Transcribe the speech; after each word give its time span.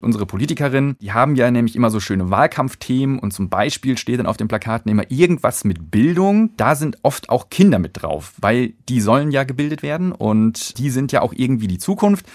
Unsere 0.00 0.26
Politikerinnen, 0.26 0.96
die 1.00 1.12
haben 1.12 1.34
ja 1.34 1.50
nämlich 1.50 1.74
immer 1.74 1.90
so 1.90 1.98
schöne 1.98 2.30
Wahlkampfthemen 2.30 3.18
und 3.18 3.32
zum 3.32 3.48
Beispiel 3.48 3.98
steht 3.98 4.20
dann 4.20 4.26
auf 4.26 4.36
den 4.36 4.46
Plakaten 4.46 4.88
immer 4.88 5.10
irgendwas 5.10 5.64
mit 5.64 5.90
Bildung. 5.90 6.50
Da 6.56 6.76
sind 6.76 6.98
oft 7.02 7.30
auch 7.30 7.50
Kinder 7.50 7.80
mit 7.80 8.00
drauf, 8.00 8.32
weil 8.40 8.74
die 8.88 9.00
sollen 9.00 9.32
ja 9.32 9.42
gebildet 9.42 9.82
werden 9.82 10.12
und 10.12 10.78
die 10.78 10.90
sind 10.90 11.10
ja 11.10 11.20
auch 11.20 11.32
irgendwie 11.36 11.66
die 11.66 11.78
Zukunft. 11.78 12.26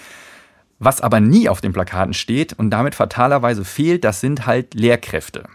Was 0.79 0.99
aber 0.99 1.21
nie 1.21 1.47
auf 1.47 1.61
den 1.61 1.71
Plakaten 1.71 2.13
steht 2.13 2.51
und 2.51 2.69
damit 2.69 2.95
fatalerweise 2.95 3.63
fehlt, 3.63 4.03
das 4.03 4.19
sind 4.19 4.45
halt 4.45 4.73
Lehrkräfte. 4.73 5.45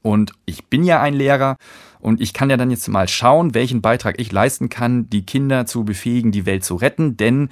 Und 0.00 0.32
ich 0.46 0.64
bin 0.66 0.84
ja 0.84 1.02
ein 1.02 1.12
Lehrer 1.12 1.58
und 2.00 2.22
ich 2.22 2.32
kann 2.32 2.48
ja 2.48 2.56
dann 2.56 2.70
jetzt 2.70 2.88
mal 2.88 3.08
schauen, 3.08 3.52
welchen 3.52 3.82
Beitrag 3.82 4.18
ich 4.18 4.32
leisten 4.32 4.70
kann, 4.70 5.10
die 5.10 5.26
Kinder 5.26 5.66
zu 5.66 5.84
befähigen, 5.84 6.32
die 6.32 6.46
Welt 6.46 6.64
zu 6.64 6.76
retten, 6.76 7.18
denn 7.18 7.50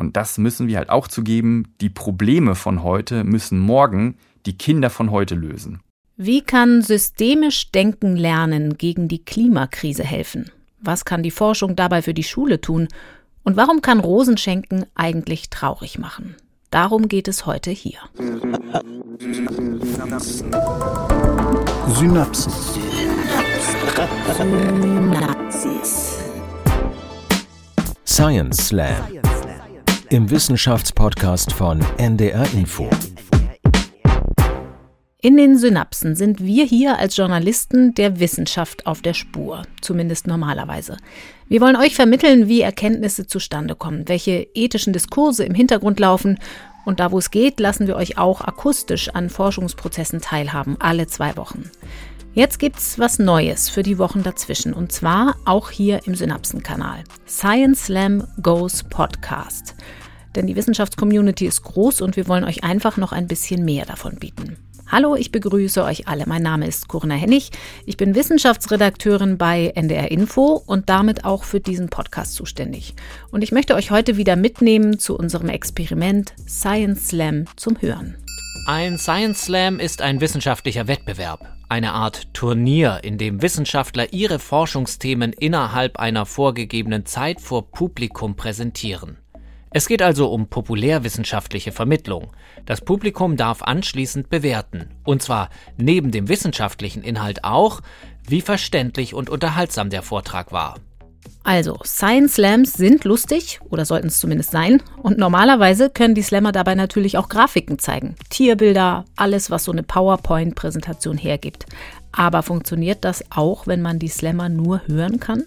und 0.00 0.16
das 0.16 0.38
müssen 0.38 0.66
wir 0.66 0.78
halt 0.78 0.88
auch 0.88 1.08
zugeben, 1.08 1.74
die 1.82 1.90
Probleme 1.90 2.54
von 2.54 2.82
heute 2.82 3.22
müssen 3.22 3.58
morgen 3.58 4.16
die 4.46 4.56
Kinder 4.56 4.88
von 4.88 5.10
heute 5.10 5.34
lösen. 5.34 5.80
Wie 6.16 6.40
kann 6.40 6.80
systemisch 6.80 7.70
Denken 7.70 8.16
lernen 8.16 8.78
gegen 8.78 9.08
die 9.08 9.22
Klimakrise 9.22 10.02
helfen? 10.02 10.50
Was 10.80 11.04
kann 11.04 11.22
die 11.22 11.30
Forschung 11.30 11.76
dabei 11.76 12.00
für 12.00 12.14
die 12.14 12.22
Schule 12.22 12.62
tun? 12.62 12.88
Und 13.44 13.58
warum 13.58 13.82
kann 13.82 14.00
Rosenschenken 14.00 14.86
eigentlich 14.94 15.50
traurig 15.50 15.98
machen? 15.98 16.34
Darum 16.70 17.08
geht 17.08 17.28
es 17.28 17.44
heute 17.44 17.70
hier. 17.70 17.98
Synapsen. 19.18 20.50
Synapsis. 21.88 22.78
Science 28.06 28.68
Slam 28.68 29.20
im 30.10 30.28
Wissenschaftspodcast 30.28 31.52
von 31.52 31.80
NDR 31.96 32.44
Info. 32.52 32.90
In 35.22 35.36
den 35.36 35.56
Synapsen 35.56 36.16
sind 36.16 36.44
wir 36.44 36.64
hier 36.64 36.98
als 36.98 37.16
Journalisten 37.16 37.94
der 37.94 38.18
Wissenschaft 38.18 38.86
auf 38.86 39.02
der 39.02 39.14
Spur, 39.14 39.62
zumindest 39.80 40.26
normalerweise. 40.26 40.96
Wir 41.48 41.60
wollen 41.60 41.76
euch 41.76 41.94
vermitteln, 41.94 42.48
wie 42.48 42.60
Erkenntnisse 42.60 43.28
zustande 43.28 43.76
kommen, 43.76 44.08
welche 44.08 44.48
ethischen 44.54 44.92
Diskurse 44.92 45.44
im 45.44 45.54
Hintergrund 45.54 46.00
laufen 46.00 46.38
und 46.84 46.98
da, 46.98 47.12
wo 47.12 47.18
es 47.18 47.30
geht, 47.30 47.60
lassen 47.60 47.86
wir 47.86 47.94
euch 47.94 48.18
auch 48.18 48.40
akustisch 48.40 49.10
an 49.10 49.30
Forschungsprozessen 49.30 50.20
teilhaben, 50.20 50.76
alle 50.80 51.06
zwei 51.06 51.36
Wochen. 51.36 51.70
Jetzt 52.32 52.58
gibt's 52.58 52.98
was 52.98 53.18
Neues 53.18 53.68
für 53.68 53.82
die 53.82 53.98
Wochen 53.98 54.22
dazwischen 54.22 54.72
und 54.72 54.90
zwar 54.92 55.36
auch 55.44 55.70
hier 55.70 56.06
im 56.06 56.14
Synapsenkanal. 56.14 57.02
Science 57.26 57.86
Slam 57.86 58.24
Goes 58.40 58.84
Podcast. 58.84 59.74
Denn 60.34 60.46
die 60.46 60.56
Wissenschaftscommunity 60.56 61.46
ist 61.46 61.62
groß 61.62 62.00
und 62.00 62.16
wir 62.16 62.28
wollen 62.28 62.44
euch 62.44 62.64
einfach 62.64 62.96
noch 62.96 63.12
ein 63.12 63.26
bisschen 63.26 63.64
mehr 63.64 63.86
davon 63.86 64.16
bieten. 64.16 64.56
Hallo, 64.90 65.14
ich 65.14 65.30
begrüße 65.30 65.84
euch 65.84 66.08
alle. 66.08 66.24
Mein 66.26 66.42
Name 66.42 66.66
ist 66.66 66.88
Corinna 66.88 67.14
Hennig. 67.14 67.50
Ich 67.86 67.96
bin 67.96 68.16
Wissenschaftsredakteurin 68.16 69.38
bei 69.38 69.68
NDR 69.76 70.10
Info 70.10 70.60
und 70.66 70.88
damit 70.88 71.24
auch 71.24 71.44
für 71.44 71.60
diesen 71.60 71.90
Podcast 71.90 72.34
zuständig. 72.34 72.94
Und 73.30 73.42
ich 73.42 73.52
möchte 73.52 73.76
euch 73.76 73.92
heute 73.92 74.16
wieder 74.16 74.34
mitnehmen 74.34 74.98
zu 74.98 75.16
unserem 75.16 75.48
Experiment 75.48 76.34
Science 76.48 77.06
Slam 77.06 77.44
zum 77.54 77.80
Hören. 77.80 78.16
Ein 78.66 78.98
Science 78.98 79.44
Slam 79.44 79.78
ist 79.78 80.02
ein 80.02 80.20
wissenschaftlicher 80.20 80.88
Wettbewerb, 80.88 81.56
eine 81.68 81.92
Art 81.92 82.34
Turnier, 82.34 82.98
in 83.04 83.16
dem 83.16 83.42
Wissenschaftler 83.42 84.12
ihre 84.12 84.40
Forschungsthemen 84.40 85.32
innerhalb 85.32 86.00
einer 86.00 86.26
vorgegebenen 86.26 87.06
Zeit 87.06 87.40
vor 87.40 87.70
Publikum 87.70 88.34
präsentieren. 88.34 89.19
Es 89.72 89.86
geht 89.86 90.02
also 90.02 90.28
um 90.32 90.48
populärwissenschaftliche 90.48 91.70
Vermittlung. 91.70 92.32
Das 92.66 92.80
Publikum 92.80 93.36
darf 93.36 93.62
anschließend 93.62 94.28
bewerten, 94.28 94.90
und 95.04 95.22
zwar 95.22 95.48
neben 95.76 96.10
dem 96.10 96.28
wissenschaftlichen 96.28 97.04
Inhalt 97.04 97.44
auch, 97.44 97.80
wie 98.26 98.40
verständlich 98.40 99.14
und 99.14 99.30
unterhaltsam 99.30 99.88
der 99.88 100.02
Vortrag 100.02 100.50
war. 100.50 100.74
Also, 101.44 101.78
Science 101.84 102.34
Slams 102.34 102.72
sind 102.74 103.04
lustig, 103.04 103.60
oder 103.70 103.84
sollten 103.84 104.08
es 104.08 104.18
zumindest 104.18 104.50
sein, 104.50 104.82
und 105.02 105.18
normalerweise 105.18 105.88
können 105.88 106.14
die 106.14 106.22
Slammer 106.22 106.52
dabei 106.52 106.74
natürlich 106.74 107.16
auch 107.16 107.28
Grafiken 107.28 107.78
zeigen. 107.78 108.16
Tierbilder, 108.28 109.04
alles, 109.16 109.50
was 109.50 109.64
so 109.64 109.72
eine 109.72 109.82
PowerPoint-Präsentation 109.82 111.16
hergibt. 111.16 111.66
Aber 112.12 112.42
funktioniert 112.42 113.04
das 113.04 113.24
auch, 113.30 113.66
wenn 113.66 113.82
man 113.82 113.98
die 113.98 114.08
Slammer 114.08 114.48
nur 114.48 114.82
hören 114.86 115.20
kann? 115.20 115.44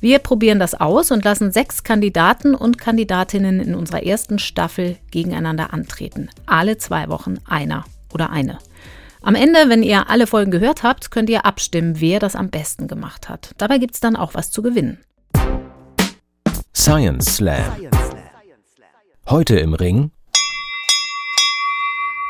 Wir 0.00 0.20
probieren 0.20 0.60
das 0.60 0.74
aus 0.74 1.10
und 1.10 1.24
lassen 1.24 1.50
sechs 1.50 1.82
Kandidaten 1.82 2.54
und 2.54 2.78
Kandidatinnen 2.78 3.58
in 3.58 3.74
unserer 3.74 4.04
ersten 4.04 4.38
Staffel 4.38 4.96
gegeneinander 5.10 5.72
antreten. 5.72 6.30
Alle 6.46 6.78
zwei 6.78 7.08
Wochen 7.08 7.38
einer 7.46 7.84
oder 8.14 8.30
eine. 8.30 8.58
Am 9.22 9.34
Ende, 9.34 9.68
wenn 9.68 9.82
ihr 9.82 10.08
alle 10.08 10.28
Folgen 10.28 10.52
gehört 10.52 10.84
habt, 10.84 11.10
könnt 11.10 11.28
ihr 11.28 11.44
abstimmen, 11.44 12.00
wer 12.00 12.20
das 12.20 12.36
am 12.36 12.50
besten 12.50 12.86
gemacht 12.86 13.28
hat. 13.28 13.54
Dabei 13.58 13.78
gibt 13.78 13.94
es 13.94 14.00
dann 14.00 14.14
auch 14.14 14.34
was 14.34 14.52
zu 14.52 14.62
gewinnen. 14.62 14.98
Science 16.76 17.36
Slam. 17.36 17.64
Heute 19.28 19.58
im 19.58 19.74
Ring. 19.74 20.12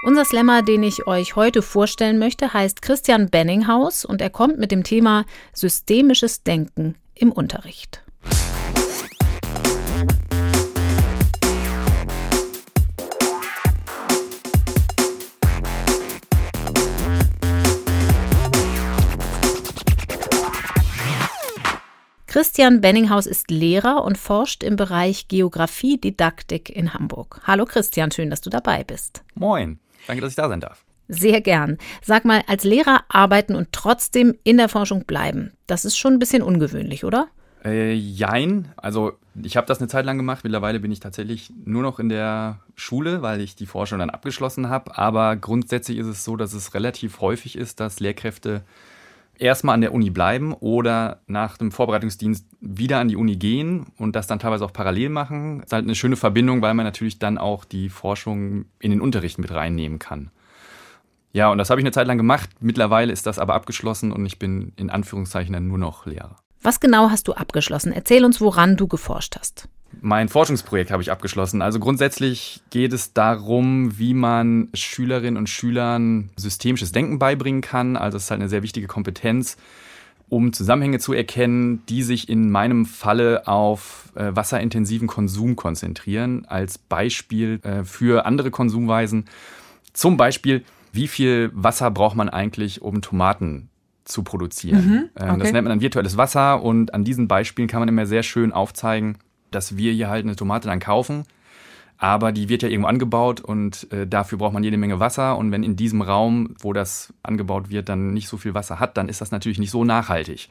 Unser 0.09 0.25
Slammer, 0.25 0.63
den 0.63 0.83
ich 0.85 1.07
euch 1.07 1.37
heute 1.37 1.61
vorstellen 1.61 2.19
möchte, 2.19 2.55
heißt 2.55 2.81
Christian 2.81 3.29
Benninghaus 3.29 4.07
und 4.07 4.23
er 4.23 4.31
kommt 4.31 4.59
mit 4.59 4.73
dem 4.73 4.83
Thema 4.83 5.27
systemisches 5.53 6.43
Denken 6.45 6.95
im 7.15 7.31
Unterricht. 7.31 8.03
Christian 22.27 22.81
Benninghaus 22.81 23.27
ist 23.27 23.51
Lehrer 23.51 24.05
und 24.05 24.17
forscht 24.17 24.63
im 24.63 24.77
Bereich 24.77 25.29
Geographie-Didaktik 25.29 26.71
in 26.71 26.95
Hamburg. 26.95 27.43
Hallo 27.45 27.67
Christian, 27.67 28.11
schön, 28.11 28.31
dass 28.31 28.41
du 28.41 28.49
dabei 28.49 28.85
bist. 28.85 29.23
Moin, 29.35 29.79
danke, 30.07 30.21
dass 30.21 30.31
ich 30.31 30.37
da 30.37 30.49
sein 30.49 30.61
darf. 30.61 30.85
Sehr 31.09 31.41
gern. 31.41 31.79
Sag 32.03 32.25
mal, 32.25 32.43
als 32.47 32.65
Lehrer 32.65 33.05
arbeiten 33.09 33.55
und 33.55 33.69
trotzdem 33.73 34.35
in 34.45 34.59
der 34.59 34.69
Forschung 34.69 35.05
bleiben, 35.05 35.53
das 35.67 35.85
ist 35.85 35.97
schon 35.97 36.15
ein 36.15 36.19
bisschen 36.19 36.43
ungewöhnlich, 36.43 37.05
oder? 37.05 37.29
Äh, 37.65 37.95
jein. 37.95 38.69
Also 38.77 39.15
ich 39.43 39.57
habe 39.57 39.67
das 39.67 39.79
eine 39.79 39.89
Zeit 39.89 40.05
lang 40.05 40.17
gemacht. 40.17 40.45
Mittlerweile 40.45 40.81
bin 40.81 40.93
ich 40.93 41.01
tatsächlich 41.01 41.51
nur 41.65 41.83
noch 41.83 41.99
in 41.99 42.09
der 42.09 42.61
Schule, 42.75 43.23
weil 43.23 43.41
ich 43.41 43.57
die 43.57 43.67
Forschung 43.67 43.99
dann 43.99 44.11
abgeschlossen 44.11 44.69
habe. 44.69 44.97
Aber 44.97 45.37
grundsätzlich 45.37 45.99
ist 45.99 46.07
es 46.07 46.25
so, 46.25 46.37
dass 46.37 46.53
es 46.53 46.75
relativ 46.75 47.21
häufig 47.21 47.57
ist, 47.57 47.81
dass 47.81 48.01
Lehrkräfte 48.01 48.63
erstmal 49.39 49.75
an 49.75 49.81
der 49.81 49.95
Uni 49.95 50.11
bleiben 50.11 50.53
oder 50.53 51.21
nach 51.27 51.57
dem 51.57 51.73
Vorbereitungsdienst 51.73 52.47
wieder 52.61 52.99
an 52.99 53.09
die 53.09 53.17
Uni 53.17 53.37
gehen 53.37 53.87
und 53.97 54.15
das 54.17 54.27
dann 54.27 54.39
teilweise 54.39 54.65
auch 54.65 54.73
parallel 54.73 55.09
machen. 55.09 55.59
Das 55.59 55.67
ist 55.67 55.73
halt 55.73 55.85
eine 55.85 55.95
schöne 55.95 56.17
Verbindung, 56.17 56.63
weil 56.63 56.75
man 56.75 56.85
natürlich 56.85 57.19
dann 57.19 57.39
auch 57.39 57.65
die 57.65 57.89
Forschung 57.89 58.67
in 58.79 58.91
den 58.91 59.01
Unterricht 59.01 59.39
mit 59.39 59.53
reinnehmen 59.53 59.99
kann. 59.99 60.31
Ja, 61.33 61.51
und 61.51 61.59
das 61.59 61.71
habe 61.71 61.81
ich 61.81 61.85
eine 61.85 61.93
Zeit 61.93 62.07
lang 62.07 62.17
gemacht. 62.17 62.51
Mittlerweile 62.61 63.13
ist 63.13 63.27
das 63.27 63.39
aber 63.39 63.55
abgeschlossen 63.55 64.13
und 64.13 64.25
ich 64.27 64.39
bin 64.39 64.73
in 64.77 64.91
Anführungszeichen 64.91 65.53
dann 65.53 65.69
nur 65.69 65.79
noch 65.79 66.07
Lehrer. 66.07 66.37
Was 66.63 66.81
genau 66.81 67.11
hast 67.11 67.29
du 67.29 67.35
abgeschlossen? 67.35 67.93
Erzähl 67.93 68.25
uns, 68.25 68.41
woran 68.41 68.77
du 68.77 68.89
geforscht 68.89 69.37
hast. 69.39 69.69
Mein 70.01 70.29
Forschungsprojekt 70.29 70.91
habe 70.91 71.03
ich 71.03 71.11
abgeschlossen. 71.11 71.63
Also 71.63 71.81
grundsätzlich 71.81 72.61
geht 72.71 72.93
es 72.93 73.15
darum, 73.15 73.99
wie 73.99 74.15
man 74.15 74.69
Schülerinnen 74.75 75.37
und 75.37 75.49
Schülern 75.49 76.31
systemisches 76.37 76.93
Denken 76.93 77.19
beibringen 77.19 77.63
kann. 77.63 77.97
Also 77.97 78.17
es 78.17 78.25
ist 78.25 78.31
halt 78.31 78.41
eine 78.41 78.49
sehr 78.49 78.63
wichtige 78.63 78.87
Kompetenz, 78.87 79.57
um 80.29 80.53
Zusammenhänge 80.53 80.99
zu 80.99 81.15
erkennen, 81.15 81.83
die 81.89 82.03
sich 82.03 82.29
in 82.29 82.51
meinem 82.51 82.87
Falle 82.87 83.49
auf 83.49 84.13
äh, 84.15 84.31
wasserintensiven 84.37 85.09
Konsum 85.09 85.57
konzentrieren. 85.57 86.45
Als 86.47 86.79
Beispiel 86.79 87.61
äh, 87.63 87.83
für 87.83 88.27
andere 88.27 88.51
Konsumweisen. 88.51 89.25
Zum 89.95 90.17
Beispiel, 90.17 90.65
wie 90.93 91.09
viel 91.09 91.51
Wasser 91.55 91.91
braucht 91.91 92.15
man 92.15 92.29
eigentlich, 92.29 92.83
um 92.83 93.01
Tomaten 93.01 93.71
zu 94.05 94.23
produzieren? 94.23 94.87
Mhm, 94.87 95.11
okay. 95.15 95.35
äh, 95.35 95.39
das 95.39 95.53
nennt 95.53 95.65
man 95.65 95.71
dann 95.71 95.81
virtuelles 95.81 96.17
Wasser 96.17 96.63
und 96.63 96.95
an 96.95 97.05
diesen 97.05 97.27
Beispielen 97.27 97.69
kann 97.69 97.81
man 97.81 97.89
immer 97.89 98.07
sehr 98.07 98.23
schön 98.23 98.53
aufzeigen, 98.53 99.19
dass 99.51 99.77
wir 99.77 99.93
hier 99.93 100.09
halt 100.09 100.25
eine 100.25 100.37
Tomate 100.37 100.69
dann 100.69 100.81
kaufen, 100.81 101.25
aber 101.99 102.31
die 102.31 102.49
wird 102.49 102.63
ja 102.63 102.69
irgendwo 102.69 102.89
angebaut 102.89 103.41
und 103.41 103.93
äh, 103.93 104.07
dafür 104.07 104.39
braucht 104.39 104.53
man 104.55 104.63
jede 104.63 104.77
Menge 104.77 105.01
Wasser. 105.01 105.37
Und 105.37 105.51
wenn 105.51 105.65
in 105.65 105.75
diesem 105.75 106.01
Raum, 106.01 106.55
wo 106.61 106.73
das 106.73 107.13
angebaut 107.25 107.71
wird, 107.71 107.89
dann 107.89 108.15
nicht 108.15 108.29
so 108.29 108.37
viel 108.37 108.55
Wasser 108.55 108.79
hat, 108.79 108.97
dann 108.97 109.09
ist 109.09 109.21
das 109.21 109.33
natürlich 109.33 109.59
nicht 109.59 109.73
so 109.73 109.85
nachhaltig. 109.85 110.49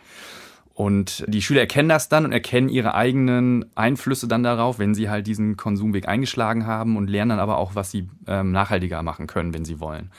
Und 0.74 1.24
die 1.28 1.42
Schüler 1.42 1.62
erkennen 1.62 1.90
das 1.90 2.10
dann 2.10 2.26
und 2.26 2.34
erkennen 2.34 2.70
ihre 2.70 2.94
eigenen 2.94 3.66
Einflüsse 3.76 4.28
dann 4.28 4.44
darauf, 4.44 4.78
wenn 4.78 4.94
sie 4.94 5.10
halt 5.10 5.26
diesen 5.26 5.58
Konsumweg 5.58 6.08
eingeschlagen 6.08 6.68
haben 6.68 6.98
und 6.98 7.10
lernen 7.10 7.30
dann 7.30 7.40
aber 7.40 7.58
auch, 7.58 7.74
was 7.74 7.90
sie 7.90 8.10
ähm, 8.28 8.52
nachhaltiger 8.52 9.02
machen 9.02 9.26
können, 9.26 9.54
wenn 9.56 9.66
sie 9.66 9.80
wollen. 9.80 10.12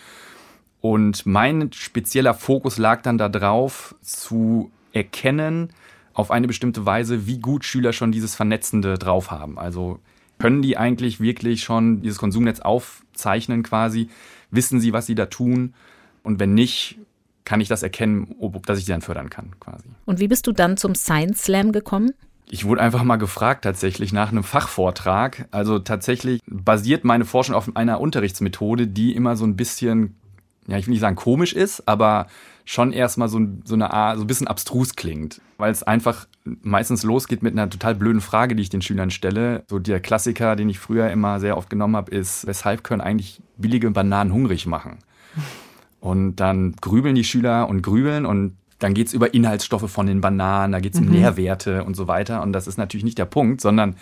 Und 0.81 1.27
mein 1.27 1.71
spezieller 1.73 2.35
Fokus 2.35 2.79
lag 2.79 3.03
dann 3.03 3.19
darauf, 3.19 3.95
zu 4.01 4.73
erkennen, 4.93 5.69
auf 6.19 6.31
eine 6.33 6.49
bestimmte 6.49 6.85
Weise, 6.85 7.27
wie 7.27 7.39
gut 7.39 7.65
Schüler 7.65 7.93
schon 7.93 8.11
dieses 8.11 8.35
Vernetzende 8.35 8.99
drauf 8.99 9.31
haben. 9.31 9.59
Also 9.59 10.01
Können 10.39 10.63
die 10.63 10.77
eigentlich 10.77 11.21
wirklich 11.21 11.63
schon 11.63 12.01
dieses 12.03 12.19
Konsumnetz 12.19 12.61
aufzeichnen 12.61 13.63
quasi? 13.63 14.09
Wissen 14.51 14.81
sie, 14.81 14.93
was 14.93 15.07
sie 15.07 15.15
da 15.15 15.27
tun? 15.27 15.75
Und 16.23 16.39
wenn 16.39 16.55
nicht, 16.55 16.99
kann 17.45 17.61
ich 17.61 17.69
das 17.69 17.83
erkennen, 17.83 18.37
ob, 18.39 18.65
dass 18.67 18.79
ich 18.79 18.85
sie 18.85 18.93
dann 18.93 19.01
fördern 19.01 19.31
kann 19.31 19.51
quasi. 19.59 19.89
Und 20.05 20.21
wie 20.21 20.29
bist 20.29 20.47
du 20.47 20.53
dann 20.53 20.77
zum 20.77 20.95
Science 20.95 21.43
Slam 21.43 21.73
gekommen? 21.73 22.13
Ich 22.51 22.65
wurde 22.65 22.81
einfach 22.81 23.03
mal 23.03 23.17
gefragt 23.17 23.65
tatsächlich 23.65 24.13
nach 24.13 24.31
einem 24.31 24.45
Fachvortrag. 24.45 25.49
Also 25.51 25.81
tatsächlich 25.81 26.41
basiert 26.47 27.05
meine 27.05 27.25
Forschung 27.25 27.55
auf 27.55 27.77
einer 27.77 28.01
Unterrichtsmethode, 28.01 28.87
die 28.87 29.15
immer 29.15 29.37
so 29.37 29.45
ein 29.45 29.57
bisschen, 29.57 30.15
ja, 30.67 30.79
ich 30.79 30.87
will 30.87 30.93
nicht 30.93 31.01
sagen 31.01 31.17
komisch 31.17 31.53
ist, 31.53 31.87
aber 31.89 32.29
schon 32.69 32.93
erstmal 32.93 33.31
so, 33.31 33.41
so 33.65 33.73
eine 33.73 33.95
Art, 33.95 34.19
so 34.19 34.25
ein 34.25 34.27
bisschen 34.27 34.47
abstrus 34.47 34.95
klingt. 34.95 35.41
Weil 35.57 35.73
es 35.73 35.85
einfach 35.85 36.29
meistens 36.45 37.03
losgeht 37.03 37.43
mit 37.43 37.55
einer 37.55 37.71
total 37.71 37.95
blöden 37.95 38.21
Frage, 38.21 38.55
die 38.55 38.63
ich 38.63 38.69
den 38.69 38.83
Schülern 38.83 39.11
stelle. 39.11 39.65
So 39.69 39.79
der 39.79 40.01
Klassiker, 40.01 40.55
den 40.55 40.69
ich 40.69 40.79
früher 40.79 41.09
immer 41.11 41.41
sehr 41.41 41.57
oft 41.57 41.71
genommen 41.71 41.97
habe, 41.97 42.11
ist, 42.11 42.47
weshalb 42.47 42.85
können 42.85 43.01
eigentlich 43.01 43.41
billige 43.57 43.91
Bananen 43.91 44.35
hungrig 44.35 44.67
machen? 44.67 44.99
Und 46.01 46.37
dann 46.37 46.77
grübeln 46.79 47.15
die 47.15 47.25
Schüler 47.25 47.69
und 47.69 47.83
grübeln 47.83 48.25
und 48.25 48.57
dann 48.79 48.95
geht 48.95 49.09
es 49.09 49.15
über 49.15 49.35
Inhaltsstoffe 49.35 49.91
von 49.91 50.07
den 50.07 50.21
Bananen, 50.21 50.71
da 50.71 50.79
geht 50.79 50.95
es 50.95 51.01
um 51.01 51.07
mhm. 51.07 51.13
Nährwerte 51.13 51.83
und 51.83 51.97
so 51.97 52.07
weiter. 52.07 52.41
Und 52.41 52.53
das 52.53 52.69
ist 52.69 52.79
natürlich 52.79 53.03
nicht 53.03 53.19
der 53.19 53.25
Punkt, 53.25 53.61
sondern 53.61 53.97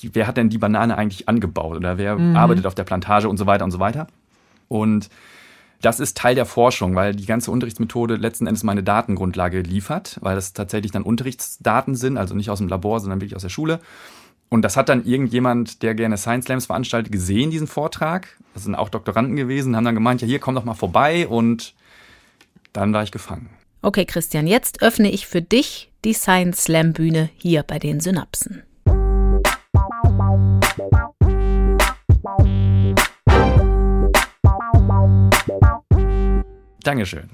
wer 0.00 0.26
hat 0.26 0.38
denn 0.38 0.48
die 0.48 0.56
Banane 0.56 0.96
eigentlich 0.96 1.28
angebaut 1.28 1.76
oder 1.76 1.98
wer 1.98 2.16
mhm. 2.16 2.36
arbeitet 2.36 2.64
auf 2.64 2.74
der 2.74 2.84
Plantage 2.84 3.28
und 3.28 3.36
so 3.36 3.44
weiter 3.44 3.66
und 3.66 3.70
so 3.70 3.80
weiter. 3.80 4.06
Und 4.68 5.10
das 5.80 6.00
ist 6.00 6.16
Teil 6.16 6.34
der 6.34 6.46
Forschung, 6.46 6.94
weil 6.94 7.14
die 7.14 7.26
ganze 7.26 7.50
Unterrichtsmethode 7.50 8.16
letzten 8.16 8.46
Endes 8.46 8.62
meine 8.62 8.82
Datengrundlage 8.82 9.60
liefert, 9.60 10.18
weil 10.20 10.34
das 10.34 10.52
tatsächlich 10.52 10.92
dann 10.92 11.02
Unterrichtsdaten 11.02 11.94
sind, 11.94 12.18
also 12.18 12.34
nicht 12.34 12.50
aus 12.50 12.58
dem 12.58 12.68
Labor, 12.68 13.00
sondern 13.00 13.20
wirklich 13.20 13.36
aus 13.36 13.42
der 13.42 13.48
Schule. 13.48 13.80
Und 14.50 14.62
das 14.62 14.76
hat 14.76 14.88
dann 14.88 15.04
irgendjemand, 15.04 15.82
der 15.82 15.94
gerne 15.94 16.18
Science 16.18 16.46
Slams 16.46 16.66
veranstaltet, 16.66 17.12
gesehen, 17.12 17.50
diesen 17.50 17.68
Vortrag. 17.68 18.28
Das 18.52 18.64
sind 18.64 18.74
auch 18.74 18.88
Doktoranden 18.88 19.36
gewesen, 19.36 19.76
haben 19.76 19.84
dann 19.84 19.94
gemeint, 19.94 20.20
ja, 20.20 20.26
hier 20.26 20.40
komm 20.40 20.56
doch 20.56 20.64
mal 20.64 20.74
vorbei 20.74 21.26
und 21.28 21.74
dann 22.72 22.92
war 22.92 23.02
ich 23.02 23.12
gefangen. 23.12 23.48
Okay, 23.82 24.04
Christian, 24.04 24.46
jetzt 24.46 24.82
öffne 24.82 25.10
ich 25.10 25.26
für 25.26 25.40
dich 25.40 25.90
die 26.04 26.12
Science 26.12 26.64
Slam 26.64 26.92
Bühne 26.92 27.30
hier 27.36 27.62
bei 27.62 27.78
den 27.78 28.00
Synapsen. 28.00 28.62
Dankeschön. 36.82 37.28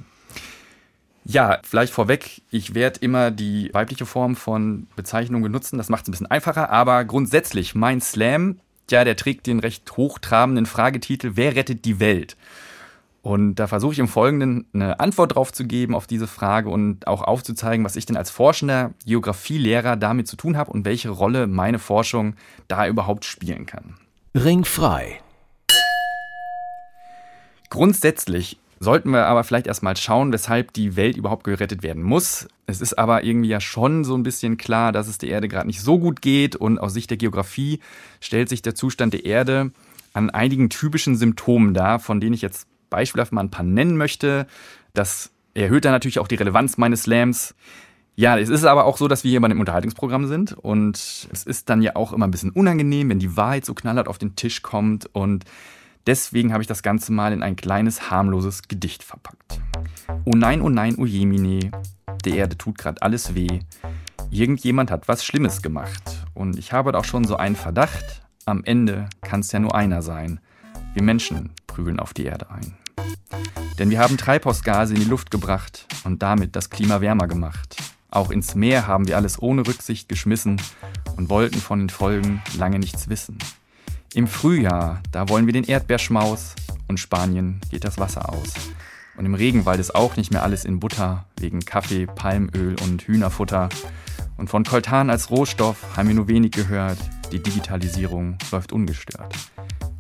Ja, 1.25 1.59
vielleicht 1.65 1.93
vorweg, 1.93 2.43
ich 2.51 2.75
werde 2.75 3.01
immer 3.01 3.33
die 3.33 3.71
weibliche 3.73 4.07
Form 4.07 4.37
von 4.37 4.87
Bezeichnung 4.95 5.43
benutzen. 5.43 5.77
Das 5.77 5.89
macht 5.89 6.03
es 6.03 6.09
ein 6.09 6.13
bisschen 6.13 6.31
einfacher, 6.31 6.71
aber 6.71 7.05
grundsätzlich, 7.05 7.75
mein 7.75 8.01
Slam, 8.01 8.61
ja, 8.91 9.05
der 9.05 9.17
trägt 9.17 9.49
den 9.49 9.59
recht 9.59 9.97
hochtrabenden 9.97 10.67
Fragetitel 10.67 11.33
Wer 11.35 11.57
rettet 11.57 11.85
die 11.85 11.99
Welt? 11.99 12.37
Und 13.23 13.57
da 13.57 13.67
versuche 13.67 13.93
ich 13.93 13.99
im 13.99 14.07
Folgenden 14.07 14.67
eine 14.73 15.01
Antwort 15.01 15.35
drauf 15.35 15.53
zu 15.53 15.67
geben 15.67 15.97
auf 15.97 16.07
diese 16.07 16.29
Frage 16.29 16.71
und 16.71 17.09
auch 17.09 17.23
aufzuzeigen, 17.23 17.85
was 17.85 17.97
ich 17.97 18.07
denn 18.07 18.17
als 18.17 18.31
forschender 18.31 18.95
Geografielehrer 19.05 19.97
damit 19.97 20.29
zu 20.29 20.37
tun 20.37 20.57
habe 20.57 20.71
und 20.71 20.85
welche 20.85 21.09
Rolle 21.09 21.49
meine 21.49 21.81
Forschung 21.81 22.37
da 22.69 22.87
überhaupt 22.87 23.25
spielen 23.25 23.67
kann. 23.67 23.97
Ringfrei. 24.37 25.21
Grundsätzlich 27.69 28.61
sollten 28.79 29.11
wir 29.11 29.27
aber 29.27 29.45
vielleicht 29.45 29.67
erstmal 29.67 29.97
schauen, 29.97 30.33
weshalb 30.33 30.73
die 30.73 30.97
Welt 30.97 31.17
überhaupt 31.17 31.45
gerettet 31.45 31.83
werden 31.83 32.03
muss. 32.03 32.49
Es 32.67 32.81
ist 32.81 32.99
aber 32.99 33.25
irgendwie 33.25 33.49
ja 33.49 33.61
schon 33.61 34.05
so 34.05 34.15
ein 34.15 34.23
bisschen 34.23 34.57
klar, 34.57 34.93
dass 34.93 35.09
es 35.09 35.19
der 35.19 35.31
Erde 35.31 35.49
gerade 35.49 35.67
nicht 35.67 35.81
so 35.81 35.99
gut 35.99 36.21
geht 36.21 36.57
und 36.57 36.79
aus 36.79 36.93
Sicht 36.93 37.11
der 37.11 37.17
Geografie 37.17 37.81
stellt 38.21 38.49
sich 38.49 38.63
der 38.63 38.75
Zustand 38.75 39.15
der 39.15 39.25
Erde 39.25 39.73
an 40.13 40.31
einigen 40.31 40.69
typischen 40.71 41.17
Symptomen 41.17 41.75
dar, 41.75 41.99
von 41.99 42.21
denen 42.21 42.35
ich 42.35 42.43
jetzt 42.43 42.67
beispielhaft 42.91 43.33
mal 43.33 43.43
ein 43.43 43.51
paar 43.51 43.65
nennen 43.65 43.97
möchte. 43.97 44.47
Das 44.95 45.31
erhöht 45.55 45.85
dann 45.85 45.93
natürlich 45.93 46.19
auch 46.19 46.29
die 46.29 46.37
Relevanz 46.37 46.77
meines 46.77 47.05
Slams. 47.05 47.55
Ja, 48.15 48.39
es 48.39 48.49
ist 48.49 48.65
aber 48.65 48.87
auch 48.87 48.97
so, 48.97 49.09
dass 49.09 49.25
wir 49.25 49.31
hier 49.31 49.41
bei 49.41 49.47
einem 49.47 49.61
Unterhaltungsprogramm 49.61 50.27
sind 50.27 50.53
und 50.53 50.97
es 50.97 51.45
ist 51.45 51.69
dann 51.69 51.83
ja 51.83 51.97
auch 51.97 52.15
immer 52.15 52.27
ein 52.27 52.31
bisschen 52.31 52.51
unangenehm, 52.51 53.11
wenn 53.11 53.19
die 53.19 53.37
Wahrheit 53.37 53.67
so 53.67 53.75
knallhart 53.75 54.09
auf 54.09 54.17
den 54.17 54.37
Tisch 54.37 54.63
kommt 54.63 55.07
und 55.13 55.45
deswegen 56.07 56.53
habe 56.53 56.63
ich 56.63 56.69
das 56.69 56.83
Ganze 56.83 57.13
mal 57.13 57.33
in 57.33 57.43
ein 57.43 57.57
kleines 57.57 58.11
harmloses 58.11 58.69
Gedicht 58.69 59.03
verpackt. 59.03 59.61
Oh 60.25 60.33
nein, 60.35 60.61
oh 60.61 60.69
nein, 60.69 60.97
oh 60.99 61.07
jemine, 61.07 61.71
der 62.25 62.35
Erde 62.35 62.57
tut 62.57 62.79
gerade 62.79 63.03
alles 63.03 63.35
weh. 63.35 63.61
Irgendjemand 64.31 64.91
hat 64.91 65.09
was 65.09 65.25
Schlimmes 65.25 65.63
gemacht 65.63 66.27
und 66.35 66.59
ich 66.59 66.73
habe 66.73 66.93
doch 66.93 67.05
schon 67.05 67.25
so 67.25 67.37
einen 67.37 67.57
Verdacht, 67.57 68.23
am 68.45 68.65
Ende 68.65 69.09
kann 69.23 69.41
es 69.41 69.53
ja 69.53 69.59
nur 69.59 69.75
einer 69.75 70.03
sein. 70.03 70.41
Wir 70.95 71.03
Menschen 71.03 71.53
prügeln 71.67 72.01
auf 72.01 72.15
die 72.15 72.25
Erde 72.25 72.51
ein. 72.51 72.77
Denn 73.79 73.91
wir 73.91 73.99
haben 73.99 74.17
Treibhausgase 74.17 74.95
in 74.95 75.01
die 75.01 75.09
Luft 75.09 75.31
gebracht 75.31 75.87
und 76.05 76.23
damit 76.23 76.57
das 76.57 76.71
Klima 76.71 77.01
wärmer 77.01 77.29
gemacht. 77.29 77.77
Auch 78.11 78.31
ins 78.31 78.55
Meer 78.55 78.87
haben 78.87 79.07
wir 79.07 79.17
alles 79.17 79.41
ohne 79.43 79.67
Rücksicht 79.67 80.09
geschmissen 80.09 80.61
und 81.17 81.29
wollten 81.29 81.59
von 81.59 81.81
den 81.81 81.91
Folgen 81.91 82.43
lange 82.57 82.79
nichts 82.79 83.09
wissen. 83.09 83.39
Im 84.17 84.27
Frühjahr, 84.27 85.03
da 85.13 85.29
wollen 85.29 85.45
wir 85.45 85.53
den 85.53 85.65
Erdbeerschmaus 85.65 86.55
und 86.89 86.99
Spanien 86.99 87.61
geht 87.71 87.85
das 87.85 87.99
Wasser 87.99 88.31
aus. 88.33 88.55
Und 89.19 89.27
im 89.27 89.35
Regenwald 89.35 89.79
ist 89.79 89.95
auch 89.95 90.17
nicht 90.17 90.33
mehr 90.33 90.43
alles 90.43 90.65
in 90.65 90.81
Butter, 90.81 91.27
wegen 91.39 91.61
Kaffee, 91.61 92.07
Palmöl 92.07 92.77
und 92.83 93.03
Hühnerfutter. 93.03 93.69
Und 94.39 94.49
von 94.49 94.65
Koltan 94.65 95.11
als 95.11 95.29
Rohstoff 95.31 95.99
haben 95.99 96.09
wir 96.09 96.15
nur 96.15 96.29
wenig 96.29 96.53
gehört, 96.53 96.97
die 97.31 97.43
Digitalisierung 97.43 98.39
läuft 98.53 98.73
ungestört. 98.73 99.35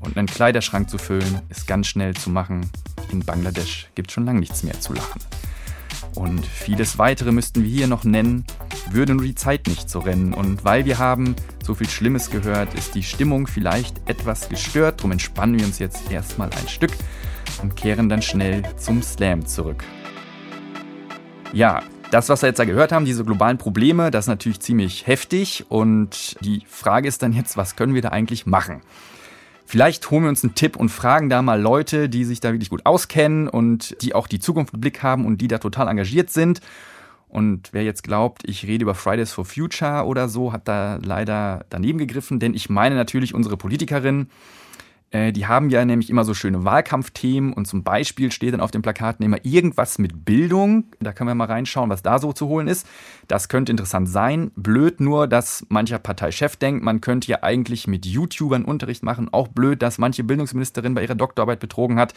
Und 0.00 0.16
einen 0.16 0.28
Kleiderschrank 0.28 0.88
zu 0.88 0.96
füllen, 0.96 1.42
ist 1.50 1.66
ganz 1.66 1.86
schnell 1.86 2.14
zu 2.14 2.30
machen. 2.30 2.70
In 3.12 3.20
Bangladesch 3.20 3.90
gibt 3.96 4.12
schon 4.12 4.24
lange 4.24 4.40
nichts 4.40 4.62
mehr 4.62 4.80
zu 4.80 4.94
lachen. 4.94 5.20
Und 6.16 6.46
vieles 6.46 6.98
weitere 6.98 7.30
müssten 7.30 7.62
wir 7.62 7.70
hier 7.70 7.86
noch 7.86 8.04
nennen, 8.04 8.44
würde 8.90 9.14
nur 9.14 9.24
die 9.24 9.34
Zeit 9.34 9.66
nicht 9.66 9.90
so 9.90 9.98
rennen. 9.98 10.32
Und 10.32 10.64
weil 10.64 10.86
wir 10.86 10.98
haben 10.98 11.36
so 11.62 11.74
viel 11.74 11.88
Schlimmes 11.88 12.30
gehört, 12.30 12.72
ist 12.74 12.94
die 12.94 13.02
Stimmung 13.02 13.46
vielleicht 13.46 14.08
etwas 14.08 14.48
gestört. 14.48 15.02
Drum 15.02 15.12
entspannen 15.12 15.58
wir 15.58 15.66
uns 15.66 15.78
jetzt 15.78 16.10
erstmal 16.10 16.48
ein 16.50 16.68
Stück 16.68 16.92
und 17.62 17.76
kehren 17.76 18.08
dann 18.08 18.22
schnell 18.22 18.62
zum 18.78 19.02
Slam 19.02 19.44
zurück. 19.44 19.84
Ja, 21.52 21.82
das, 22.10 22.28
was 22.30 22.42
wir 22.42 22.48
jetzt 22.48 22.58
da 22.58 22.64
gehört 22.64 22.92
haben, 22.92 23.04
diese 23.04 23.24
globalen 23.24 23.58
Probleme, 23.58 24.10
das 24.10 24.24
ist 24.24 24.28
natürlich 24.28 24.60
ziemlich 24.60 25.06
heftig. 25.06 25.66
Und 25.68 26.36
die 26.40 26.62
Frage 26.66 27.08
ist 27.08 27.22
dann 27.22 27.32
jetzt, 27.32 27.58
was 27.58 27.76
können 27.76 27.94
wir 27.94 28.02
da 28.02 28.08
eigentlich 28.08 28.46
machen? 28.46 28.80
Vielleicht 29.66 30.10
holen 30.12 30.22
wir 30.22 30.28
uns 30.28 30.44
einen 30.44 30.54
Tipp 30.54 30.76
und 30.76 30.90
fragen 30.90 31.28
da 31.28 31.42
mal 31.42 31.60
Leute, 31.60 32.08
die 32.08 32.24
sich 32.24 32.38
da 32.38 32.52
wirklich 32.52 32.70
gut 32.70 32.86
auskennen 32.86 33.48
und 33.48 34.00
die 34.00 34.14
auch 34.14 34.28
die 34.28 34.38
Zukunft 34.38 34.72
im 34.74 34.80
Blick 34.80 35.02
haben 35.02 35.26
und 35.26 35.40
die 35.40 35.48
da 35.48 35.58
total 35.58 35.88
engagiert 35.88 36.30
sind. 36.30 36.60
Und 37.28 37.70
wer 37.72 37.82
jetzt 37.82 38.04
glaubt, 38.04 38.48
ich 38.48 38.64
rede 38.64 38.84
über 38.84 38.94
Fridays 38.94 39.32
for 39.32 39.44
Future 39.44 40.04
oder 40.06 40.28
so, 40.28 40.52
hat 40.52 40.68
da 40.68 41.00
leider 41.02 41.66
daneben 41.68 41.98
gegriffen, 41.98 42.38
denn 42.38 42.54
ich 42.54 42.70
meine 42.70 42.94
natürlich 42.94 43.34
unsere 43.34 43.56
Politikerin, 43.56 44.30
äh, 45.10 45.32
die 45.32 45.46
haben 45.46 45.70
ja 45.70 45.84
nämlich 45.84 46.10
immer 46.10 46.24
so 46.24 46.34
schöne 46.34 46.64
Wahlkampfthemen 46.64 47.52
und 47.52 47.66
zum 47.66 47.84
Beispiel 47.84 48.32
steht 48.32 48.52
dann 48.52 48.60
auf 48.60 48.70
den 48.70 48.82
Plakaten 48.82 49.24
immer 49.24 49.38
irgendwas 49.44 49.98
mit 49.98 50.24
Bildung. 50.24 50.84
Da 51.00 51.12
können 51.12 51.28
wir 51.28 51.34
mal 51.34 51.46
reinschauen, 51.46 51.90
was 51.90 52.02
da 52.02 52.18
so 52.18 52.32
zu 52.32 52.48
holen 52.48 52.66
ist. 52.66 52.86
Das 53.28 53.48
könnte 53.48 53.70
interessant 53.70 54.08
sein. 54.08 54.50
Blöd 54.56 55.00
nur, 55.00 55.28
dass 55.28 55.64
mancher 55.68 55.98
Parteichef 55.98 56.56
denkt, 56.56 56.84
man 56.84 57.00
könnte 57.00 57.28
ja 57.30 57.42
eigentlich 57.42 57.86
mit 57.86 58.04
YouTubern 58.04 58.64
Unterricht 58.64 59.02
machen. 59.02 59.28
Auch 59.32 59.48
blöd, 59.48 59.80
dass 59.82 59.98
manche 59.98 60.24
Bildungsministerin 60.24 60.94
bei 60.94 61.02
ihrer 61.02 61.14
Doktorarbeit 61.14 61.60
betrogen 61.60 61.98
hat. 61.98 62.12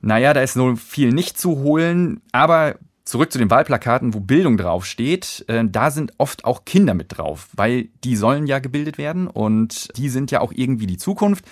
Naja, 0.00 0.34
da 0.34 0.40
ist 0.40 0.54
so 0.54 0.76
viel 0.76 1.12
nicht 1.12 1.38
zu 1.38 1.58
holen, 1.58 2.20
aber 2.32 2.76
Zurück 3.06 3.30
zu 3.30 3.38
den 3.38 3.50
Wahlplakaten, 3.50 4.14
wo 4.14 4.18
Bildung 4.18 4.56
draufsteht. 4.56 5.44
Äh, 5.46 5.64
da 5.64 5.92
sind 5.92 6.14
oft 6.18 6.44
auch 6.44 6.64
Kinder 6.64 6.92
mit 6.92 7.16
drauf, 7.16 7.48
weil 7.54 7.88
die 8.02 8.16
sollen 8.16 8.48
ja 8.48 8.58
gebildet 8.58 8.98
werden 8.98 9.28
und 9.28 9.96
die 9.96 10.08
sind 10.08 10.32
ja 10.32 10.40
auch 10.40 10.52
irgendwie 10.52 10.88
die 10.88 10.96
Zukunft. 10.96 11.44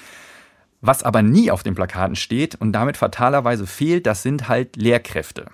Was 0.86 1.02
aber 1.02 1.22
nie 1.22 1.50
auf 1.50 1.62
den 1.62 1.74
Plakaten 1.74 2.14
steht 2.14 2.56
und 2.56 2.72
damit 2.72 2.98
fatalerweise 2.98 3.66
fehlt, 3.66 4.04
das 4.04 4.22
sind 4.22 4.50
halt 4.50 4.76
Lehrkräfte. 4.76 5.46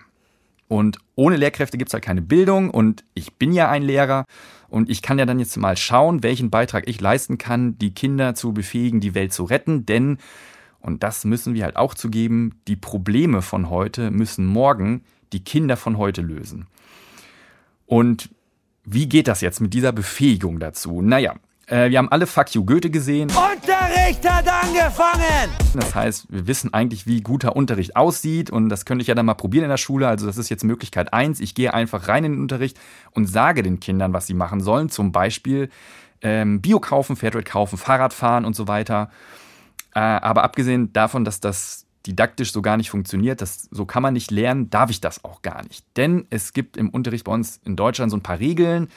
Und 0.67 0.99
ohne 1.15 1.37
Lehrkräfte 1.37 1.79
gibt 1.79 1.91
es 1.91 1.93
halt 1.93 2.03
keine 2.03 2.21
Bildung 2.21 2.69
und 2.69 3.05
ich 3.15 3.35
bin 3.35 3.53
ja 3.53 3.71
ein 3.71 3.85
Lehrer 3.85 4.25
und 4.69 4.91
ich 4.91 5.03
kann 5.03 5.21
ja 5.21 5.27
dann 5.27 5.39
jetzt 5.39 5.57
mal 5.57 5.77
schauen, 5.77 6.25
welchen 6.25 6.51
Beitrag 6.51 6.89
ich 6.89 7.01
leisten 7.01 7.39
kann, 7.39 7.79
die 7.79 7.95
Kinder 7.95 8.35
zu 8.35 8.53
befähigen, 8.53 8.99
die 8.99 9.15
Welt 9.15 9.33
zu 9.33 9.45
retten, 9.45 9.87
denn, 9.87 10.19
und 10.81 11.05
das 11.05 11.25
müssen 11.25 11.55
wir 11.55 11.63
halt 11.63 11.77
auch 11.77 11.95
zugeben, 11.95 12.61
die 12.67 12.75
Probleme 12.75 13.41
von 13.41 13.71
heute 13.71 14.11
müssen 14.11 14.47
morgen 14.47 15.05
die 15.33 15.45
Kinder 15.45 15.77
von 15.77 15.97
heute 15.97 16.23
lösen. 16.23 16.67
Und 17.87 18.31
wie 18.83 19.09
geht 19.09 19.29
das 19.29 19.43
jetzt 19.43 19.61
mit 19.61 19.75
dieser 19.75 19.93
Befähigung 19.93 20.59
dazu? 20.59 21.03
Naja, 21.03 21.37
äh, 21.71 21.91
wir 21.91 21.99
haben 21.99 22.11
alle 22.11 22.27
Fuck 22.27 22.55
You 22.55 22.65
Goethe 22.65 22.91
gesehen. 22.91 23.31
Unterricht 23.31 24.29
hat 24.29 24.47
angefangen! 24.49 25.51
Das 25.75 25.95
heißt, 25.95 26.27
wir 26.29 26.47
wissen 26.47 26.75
eigentlich, 26.75 27.07
wie 27.07 27.21
guter 27.21 27.55
Unterricht 27.55 27.97
aussieht 27.97 28.51
und 28.51 28.69
das 28.69 28.85
könnte 28.85 29.03
ich 29.03 29.09
ja 29.09 29.15
dann 29.15 29.27
mal 29.27 29.35
probieren 29.35 29.65
in 29.65 29.71
der 29.71 29.77
Schule. 29.77 30.09
Also 30.09 30.27
das 30.27 30.37
ist 30.37 30.49
jetzt 30.49 30.65
Möglichkeit 30.65 31.13
eins. 31.13 31.41
Ich 31.41 31.55
gehe 31.55 31.73
einfach 31.73 32.09
rein 32.09 32.25
in 32.25 32.33
den 32.33 32.41
Unterricht 32.43 32.79
und 33.13 33.27
sage 33.27 33.63
den 33.63 33.81
Kindern, 33.81 34.13
was 34.13 34.27
sie 34.27 34.35
machen 34.35 34.61
sollen. 34.61 34.89
Zum 34.89 35.13
Beispiel 35.13 35.71
ähm, 36.23 36.61
Bio 36.61 36.81
kaufen, 36.81 37.17
Fairtrade 37.17 37.45
kaufen, 37.45 37.79
Fahrrad 37.79 38.13
fahren 38.13 38.45
und 38.45 38.57
so 38.57 38.69
weiter. 38.69 39.11
Äh, 39.95 40.01
aber 40.01 40.43
abgesehen 40.43 40.93
davon, 40.93 41.25
dass 41.25 41.41
das 41.41 41.87
didaktisch 42.07 42.53
so 42.53 42.63
gar 42.63 42.77
nicht 42.77 42.91
funktioniert, 42.91 43.43
das, 43.43 43.69
so 43.71 43.85
kann 43.85 44.03
man 44.03 44.15
nicht 44.15 44.31
lernen, 44.31 44.71
darf 44.71 44.91
ich 44.91 45.01
das 45.01 45.25
auch 45.25 45.43
gar 45.43 45.63
nicht. 45.65 45.85
Denn 45.97 46.27
es 46.31 46.53
gibt 46.53 46.77
im 46.77 46.89
Unterricht 46.91 47.25
bei 47.25 47.33
uns 47.33 47.61
in 47.65 47.77
Deutschland 47.77 48.11
so 48.11 48.17
ein 48.17 48.23
paar 48.23 48.41
Regeln, 48.41 48.89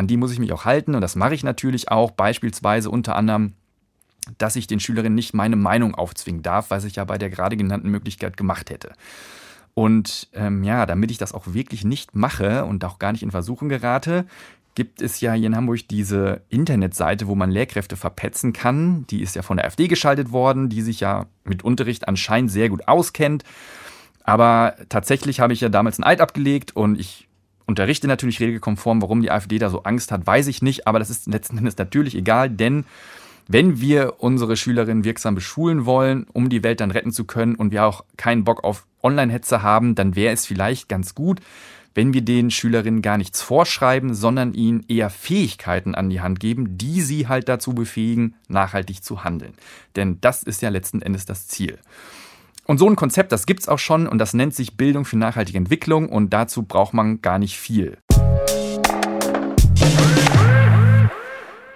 an 0.00 0.06
die 0.06 0.16
muss 0.16 0.32
ich 0.32 0.38
mich 0.38 0.52
auch 0.52 0.64
halten 0.64 0.94
und 0.94 1.02
das 1.02 1.14
mache 1.14 1.34
ich 1.34 1.44
natürlich 1.44 1.90
auch, 1.90 2.10
beispielsweise 2.10 2.90
unter 2.90 3.16
anderem, 3.16 3.52
dass 4.38 4.56
ich 4.56 4.66
den 4.66 4.80
Schülerinnen 4.80 5.14
nicht 5.14 5.34
meine 5.34 5.56
Meinung 5.56 5.94
aufzwingen 5.94 6.42
darf, 6.42 6.70
was 6.70 6.84
ich 6.84 6.96
ja 6.96 7.04
bei 7.04 7.18
der 7.18 7.28
gerade 7.28 7.56
genannten 7.56 7.90
Möglichkeit 7.90 8.38
gemacht 8.38 8.70
hätte. 8.70 8.92
Und 9.74 10.28
ähm, 10.32 10.64
ja, 10.64 10.86
damit 10.86 11.10
ich 11.10 11.18
das 11.18 11.32
auch 11.32 11.52
wirklich 11.52 11.84
nicht 11.84 12.14
mache 12.14 12.64
und 12.64 12.82
auch 12.84 12.98
gar 12.98 13.12
nicht 13.12 13.22
in 13.22 13.30
Versuchen 13.30 13.68
gerate, 13.68 14.24
gibt 14.74 15.02
es 15.02 15.20
ja 15.20 15.34
hier 15.34 15.48
in 15.48 15.56
Hamburg 15.56 15.86
diese 15.88 16.42
Internetseite, 16.48 17.26
wo 17.26 17.34
man 17.34 17.50
Lehrkräfte 17.50 17.96
verpetzen 17.96 18.54
kann. 18.54 19.06
Die 19.08 19.20
ist 19.20 19.36
ja 19.36 19.42
von 19.42 19.58
der 19.58 19.66
AfD 19.66 19.86
geschaltet 19.86 20.32
worden, 20.32 20.70
die 20.70 20.80
sich 20.80 21.00
ja 21.00 21.26
mit 21.44 21.62
Unterricht 21.62 22.08
anscheinend 22.08 22.50
sehr 22.50 22.70
gut 22.70 22.88
auskennt. 22.88 23.44
Aber 24.24 24.76
tatsächlich 24.88 25.40
habe 25.40 25.52
ich 25.52 25.60
ja 25.60 25.68
damals 25.68 25.98
ein 25.98 26.04
Eid 26.04 26.22
abgelegt 26.22 26.74
und 26.74 26.98
ich 26.98 27.28
unterrichte 27.70 28.06
natürlich 28.06 28.40
regelkonform. 28.40 29.00
Warum 29.00 29.22
die 29.22 29.30
AfD 29.30 29.58
da 29.58 29.70
so 29.70 29.84
Angst 29.84 30.12
hat, 30.12 30.26
weiß 30.26 30.46
ich 30.48 30.60
nicht. 30.60 30.86
Aber 30.86 30.98
das 30.98 31.08
ist 31.08 31.26
letzten 31.26 31.58
Endes 31.58 31.78
natürlich 31.78 32.14
egal, 32.14 32.50
denn 32.50 32.84
wenn 33.48 33.80
wir 33.80 34.14
unsere 34.18 34.56
Schülerinnen 34.56 35.02
wirksam 35.02 35.34
beschulen 35.34 35.84
wollen, 35.84 36.26
um 36.32 36.50
die 36.50 36.62
Welt 36.62 36.80
dann 36.80 36.92
retten 36.92 37.10
zu 37.10 37.24
können 37.24 37.56
und 37.56 37.72
wir 37.72 37.84
auch 37.84 38.04
keinen 38.16 38.44
Bock 38.44 38.62
auf 38.62 38.86
Online-Hetze 39.02 39.62
haben, 39.62 39.94
dann 39.96 40.14
wäre 40.14 40.32
es 40.32 40.46
vielleicht 40.46 40.88
ganz 40.88 41.16
gut, 41.16 41.40
wenn 41.94 42.14
wir 42.14 42.20
den 42.20 42.52
Schülerinnen 42.52 43.02
gar 43.02 43.18
nichts 43.18 43.42
vorschreiben, 43.42 44.14
sondern 44.14 44.54
ihnen 44.54 44.84
eher 44.86 45.10
Fähigkeiten 45.10 45.96
an 45.96 46.10
die 46.10 46.20
Hand 46.20 46.38
geben, 46.38 46.78
die 46.78 47.02
sie 47.02 47.26
halt 47.26 47.48
dazu 47.48 47.74
befähigen, 47.74 48.34
nachhaltig 48.46 49.02
zu 49.02 49.24
handeln. 49.24 49.54
Denn 49.96 50.18
das 50.20 50.44
ist 50.44 50.62
ja 50.62 50.68
letzten 50.68 51.02
Endes 51.02 51.24
das 51.24 51.48
Ziel. 51.48 51.78
Und 52.70 52.78
so 52.78 52.88
ein 52.88 52.94
Konzept, 52.94 53.32
das 53.32 53.46
gibt 53.46 53.62
es 53.62 53.68
auch 53.68 53.80
schon 53.80 54.06
und 54.06 54.18
das 54.18 54.32
nennt 54.32 54.54
sich 54.54 54.76
Bildung 54.76 55.04
für 55.04 55.18
nachhaltige 55.18 55.58
Entwicklung 55.58 56.08
und 56.08 56.32
dazu 56.32 56.62
braucht 56.62 56.94
man 56.94 57.20
gar 57.20 57.40
nicht 57.40 57.58
viel. 57.58 57.98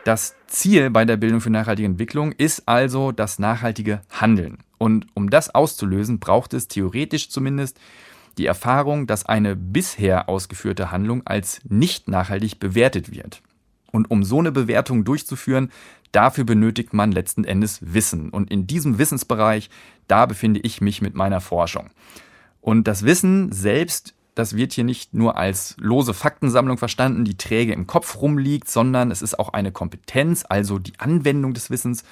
Das 0.05 0.37
Ziel 0.47 0.91
bei 0.91 1.05
der 1.05 1.17
Bildung 1.17 1.41
für 1.41 1.51
nachhaltige 1.51 1.89
Entwicklung 1.89 2.31
ist 2.31 2.69
also 2.69 3.11
das 3.11 3.41
nachhaltige 3.41 4.03
Handeln. 4.09 4.59
Und 4.79 5.09
um 5.15 5.31
das 5.31 5.53
auszulösen, 5.53 6.21
braucht 6.21 6.55
es 6.55 6.69
theoretisch 6.69 7.29
zumindest 7.29 7.81
die 8.39 8.47
Erfahrung, 8.47 9.09
dass 9.09 9.27
eine 9.27 9.57
bisher 9.57 10.29
ausgeführte 10.29 10.93
Handlung 10.93 11.27
als 11.27 11.61
nicht 11.65 12.07
nachhaltig 12.07 12.61
bewertet 12.61 13.11
wird. 13.11 13.43
Und 13.91 14.13
um 14.13 14.23
so 14.23 14.39
eine 14.39 14.53
Bewertung 14.53 15.05
durchzuführen, 15.05 15.73
dafür 16.15 16.45
benötigt 16.45 16.93
man 16.93 17.13
letzten 17.13 17.45
Endes 17.45 17.81
Wissen. 17.83 18.31
Und 18.31 18.51
in 18.51 18.67
diesem 18.67 18.99
Wissensbereich, 18.99 19.71
da 20.09 20.27
befinde 20.27 20.61
ich 20.61 20.81
mich 20.81 21.03
mit 21.03 21.15
meiner 21.15 21.41
Forschung. 21.41 21.91
Und 22.61 22.89
das 22.89 23.05
Wissen 23.05 23.53
selbst 23.53 24.15
das 24.35 24.57
wird 24.57 24.73
hier 24.73 24.85
nicht 24.85 25.15
nur 25.15 25.37
als 25.37 25.77
lose 25.79 26.13
Faktensammlung 26.13 26.77
verstanden, 26.77 27.25
die 27.25 27.37
träge 27.37 27.73
im 27.73 27.87
Kopf 27.87 28.21
rumliegt, 28.21 28.69
sondern 28.69 29.11
es 29.11 29.23
ist 29.23 29.39
auch 29.39 29.51
eine 29.51 29.71
Kompetenz, 29.71 30.45
also 30.49 30.79
die 30.79 30.99
Anwendung 30.99 31.55
des 31.55 31.71
Wissens. 31.71 32.05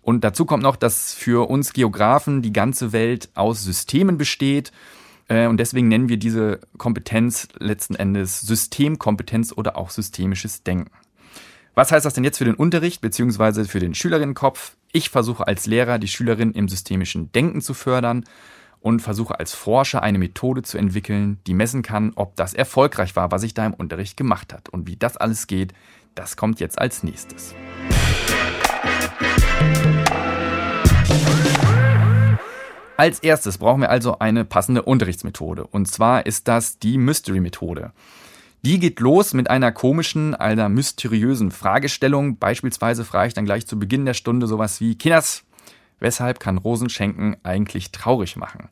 Und 0.00 0.22
dazu 0.22 0.44
kommt 0.44 0.62
noch, 0.62 0.76
dass 0.76 1.12
für 1.12 1.50
uns 1.50 1.72
Geografen 1.72 2.40
die 2.40 2.52
ganze 2.52 2.92
Welt 2.92 3.30
aus 3.34 3.64
Systemen 3.64 4.18
besteht. 4.18 4.70
Äh, 5.26 5.48
und 5.48 5.58
deswegen 5.58 5.88
nennen 5.88 6.08
wir 6.08 6.18
diese 6.18 6.60
Kompetenz 6.78 7.48
letzten 7.58 7.96
Endes 7.96 8.40
Systemkompetenz 8.42 9.52
oder 9.52 9.76
auch 9.76 9.90
systemisches 9.90 10.62
Denken. 10.62 10.92
Was 11.78 11.92
heißt 11.92 12.06
das 12.06 12.14
denn 12.14 12.24
jetzt 12.24 12.38
für 12.38 12.46
den 12.46 12.54
Unterricht 12.54 13.02
bzw. 13.02 13.64
für 13.64 13.80
den 13.80 13.92
Schülerinnenkopf? 13.92 14.76
Ich 14.92 15.10
versuche 15.10 15.46
als 15.46 15.66
Lehrer 15.66 15.98
die 15.98 16.08
Schülerin 16.08 16.52
im 16.52 16.70
systemischen 16.70 17.30
Denken 17.32 17.60
zu 17.60 17.74
fördern 17.74 18.24
und 18.80 19.00
versuche 19.00 19.38
als 19.38 19.52
Forscher 19.52 20.02
eine 20.02 20.16
Methode 20.16 20.62
zu 20.62 20.78
entwickeln, 20.78 21.38
die 21.46 21.52
messen 21.52 21.82
kann, 21.82 22.12
ob 22.14 22.34
das 22.34 22.54
erfolgreich 22.54 23.14
war, 23.14 23.30
was 23.30 23.42
ich 23.42 23.52
da 23.52 23.66
im 23.66 23.74
Unterricht 23.74 24.16
gemacht 24.16 24.54
hat. 24.54 24.70
Und 24.70 24.86
wie 24.86 24.96
das 24.96 25.18
alles 25.18 25.46
geht, 25.48 25.74
das 26.14 26.38
kommt 26.38 26.60
jetzt 26.60 26.78
als 26.78 27.02
nächstes. 27.02 27.54
Als 32.96 33.18
erstes 33.18 33.58
brauchen 33.58 33.82
wir 33.82 33.90
also 33.90 34.18
eine 34.18 34.46
passende 34.46 34.80
Unterrichtsmethode. 34.80 35.66
Und 35.66 35.88
zwar 35.88 36.24
ist 36.24 36.48
das 36.48 36.78
die 36.78 36.96
Mystery-Methode. 36.96 37.92
Die 38.62 38.78
geht 38.78 39.00
los 39.00 39.34
mit 39.34 39.48
einer 39.48 39.70
komischen, 39.72 40.34
einer 40.34 40.68
mysteriösen 40.68 41.50
Fragestellung. 41.50 42.38
Beispielsweise 42.38 43.04
frage 43.04 43.28
ich 43.28 43.34
dann 43.34 43.44
gleich 43.44 43.66
zu 43.66 43.78
Beginn 43.78 44.06
der 44.06 44.14
Stunde 44.14 44.46
sowas 44.46 44.80
wie, 44.80 44.96
Kinders, 44.96 45.44
weshalb 46.00 46.40
kann 46.40 46.58
Rosenschenken 46.58 47.36
eigentlich 47.42 47.92
traurig 47.92 48.36
machen? 48.36 48.68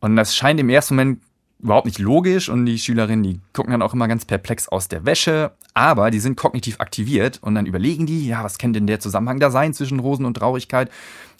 Und 0.00 0.16
das 0.16 0.36
scheint 0.36 0.60
im 0.60 0.68
ersten 0.68 0.94
Moment 0.94 1.20
überhaupt 1.58 1.86
nicht 1.86 1.98
logisch 1.98 2.48
und 2.48 2.66
die 2.66 2.78
Schülerinnen, 2.78 3.22
die 3.22 3.40
gucken 3.52 3.72
dann 3.72 3.82
auch 3.82 3.94
immer 3.94 4.08
ganz 4.08 4.24
perplex 4.24 4.68
aus 4.68 4.88
der 4.88 5.06
Wäsche, 5.06 5.52
aber 5.74 6.10
die 6.10 6.20
sind 6.20 6.36
kognitiv 6.36 6.80
aktiviert 6.80 7.38
und 7.42 7.54
dann 7.54 7.66
überlegen 7.66 8.06
die, 8.06 8.26
ja, 8.28 8.44
was 8.44 8.58
kann 8.58 8.72
denn 8.72 8.86
der 8.86 9.00
Zusammenhang 9.00 9.40
da 9.40 9.50
sein 9.50 9.72
zwischen 9.72 9.98
Rosen 9.98 10.26
und 10.26 10.34
Traurigkeit? 10.34 10.90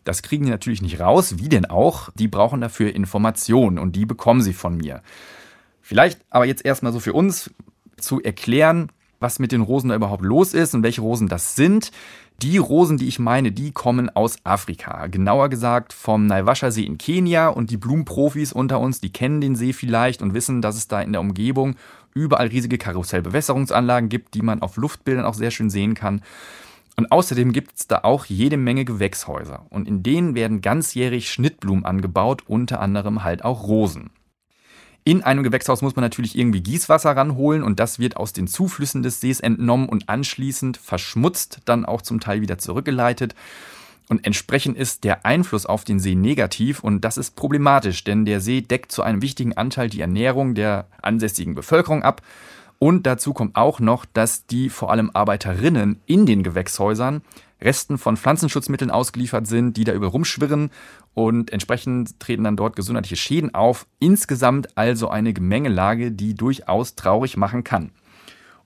Das 0.05 0.23
kriegen 0.23 0.45
die 0.45 0.51
natürlich 0.51 0.83
nicht 0.83 1.01
raus, 1.01 1.39
wie 1.39 1.49
denn 1.49 1.67
auch? 1.67 2.11
Die 2.15 2.29
brauchen 2.29 2.61
dafür 2.61 2.95
Informationen 2.95 3.79
und 3.79 3.95
die 3.97 4.07
bekommen 4.07 4.41
sie 4.41 4.53
von 4.53 4.77
mir. 4.77 5.03
Vielleicht 5.87 6.19
aber 6.31 6.47
jetzt 6.47 6.65
erstmal 6.65 6.93
so 6.93 6.99
für 6.99 7.13
uns 7.13 7.49
zu 7.97 8.21
erklären, 8.21 8.91
was 9.21 9.39
mit 9.39 9.53
den 9.53 9.61
Rosen 9.61 9.91
da 9.91 9.95
überhaupt 9.95 10.25
los 10.25 10.53
ist 10.53 10.75
und 10.75 10.83
welche 10.83 11.01
Rosen 11.01 11.29
das 11.29 11.55
sind. 11.55 11.93
Die 12.43 12.59
Rosen, 12.59 12.99
die 12.99 13.07
ich 13.07 13.21
meine, 13.21 13.53
die 13.53 13.71
kommen 13.71 14.11
aus 14.11 14.37
Afrika. 14.43 15.07
Genauer 15.07 15.49
gesagt 15.49 15.93
vom 15.93 16.27
Naivasha-See 16.27 16.83
in 16.83 16.99
Kenia. 16.99 17.47
Und 17.47 17.71
die 17.71 17.77
Blumenprofis 17.77 18.53
unter 18.53 18.81
uns, 18.81 19.01
die 19.01 19.13
kennen 19.13 19.41
den 19.41 19.55
See 19.55 19.73
vielleicht 19.73 20.23
und 20.23 20.35
wissen, 20.35 20.61
dass 20.61 20.75
es 20.77 20.89
da 20.89 21.01
in 21.01 21.13
der 21.13 21.21
Umgebung 21.21 21.77
überall 22.15 22.49
riesige 22.49 22.79
Karussellbewässerungsanlagen 22.79 24.09
gibt, 24.09 24.35
die 24.35 24.43
man 24.43 24.63
auf 24.63 24.77
Luftbildern 24.77 25.25
auch 25.25 25.35
sehr 25.35 25.53
schön 25.53 25.71
sehen 25.71 25.95
kann. 25.95 26.21
Und 26.97 27.13
außerdem 27.13 27.53
gibt 27.53 27.79
es 27.79 27.87
da 27.87 28.01
auch 28.03 28.25
jede 28.25 28.57
Menge 28.57 28.85
Gewächshäuser. 28.85 29.67
Und 29.71 29.87
in 29.87 30.03
denen 30.03 30.35
werden 30.35 30.63
ganzjährig 30.63 31.31
Schnittblumen 31.31 31.85
angebaut, 31.85 32.43
unter 32.49 32.81
anderem 32.81 33.23
halt 33.23 33.45
auch 33.45 33.69
Rosen. 33.69 34.11
In 35.09 35.23
einem 35.23 35.45
Gewächshaus 35.45 35.83
muss 35.83 35.95
man 35.95 36.03
natürlich 36.03 36.37
irgendwie 36.37 36.61
Gießwasser 36.61 37.17
ranholen 37.17 37.63
und 37.63 37.79
das 37.79 38.01
wird 38.01 38.17
aus 38.17 38.33
den 38.33 38.49
Zuflüssen 38.49 39.05
des 39.05 39.21
Sees 39.21 39.39
entnommen 39.39 39.89
und 39.89 40.09
anschließend 40.09 40.79
verschmutzt, 40.79 41.61
dann 41.65 41.85
auch 41.85 42.03
zum 42.03 42.19
Teil 42.19 42.41
wieder 42.41 42.59
zurückgeleitet. 42.59 43.37
Und 44.09 44.27
entsprechend 44.27 44.77
ist 44.77 45.05
der 45.05 45.25
Einfluss 45.25 45.65
auf 45.65 45.85
den 45.85 46.01
See 46.01 46.17
negativ 46.17 46.81
und 46.81 47.03
das 47.03 47.19
ist 47.19 47.37
problematisch, 47.37 48.03
denn 48.03 48.25
der 48.25 48.41
See 48.41 48.63
deckt 48.63 48.91
zu 48.91 49.05
einem 49.05 49.23
wichtigen 49.23 49.57
Anteil 49.57 49.89
die 49.89 50.01
Ernährung 50.01 50.57
der 50.57 50.89
ansässigen 51.03 51.55
Bevölkerung 51.55 52.03
ab. 52.03 52.21
Und 52.81 53.07
dazu 53.07 53.33
kommt 53.33 53.55
auch 53.55 53.79
noch, 53.79 54.07
dass 54.07 54.47
die 54.47 54.71
vor 54.71 54.91
allem 54.91 55.13
Arbeiterinnen 55.15 56.01
in 56.07 56.27
den 56.27 56.43
Gewächshäusern 56.43 57.23
Resten 57.61 57.99
von 57.99 58.17
Pflanzenschutzmitteln 58.17 58.91
ausgeliefert 58.91 59.47
sind, 59.47 59.77
die 59.77 59.85
da 59.85 59.93
über 59.93 60.09
rumschwirren 60.09 60.71
und 61.15 61.53
entsprechend 61.53 62.21
treten 62.21 62.45
dann 62.45 62.57
dort 62.57 62.77
gesundheitliche 62.77 63.17
Schäden 63.17 63.55
auf. 63.55 63.87
Insgesamt 63.99 64.77
also 64.77 65.09
eine 65.09 65.33
Gemengelage, 65.33 66.13
die 66.13 66.35
durchaus 66.35 66.95
traurig 66.95 67.37
machen 67.37 67.65
kann. 67.65 67.91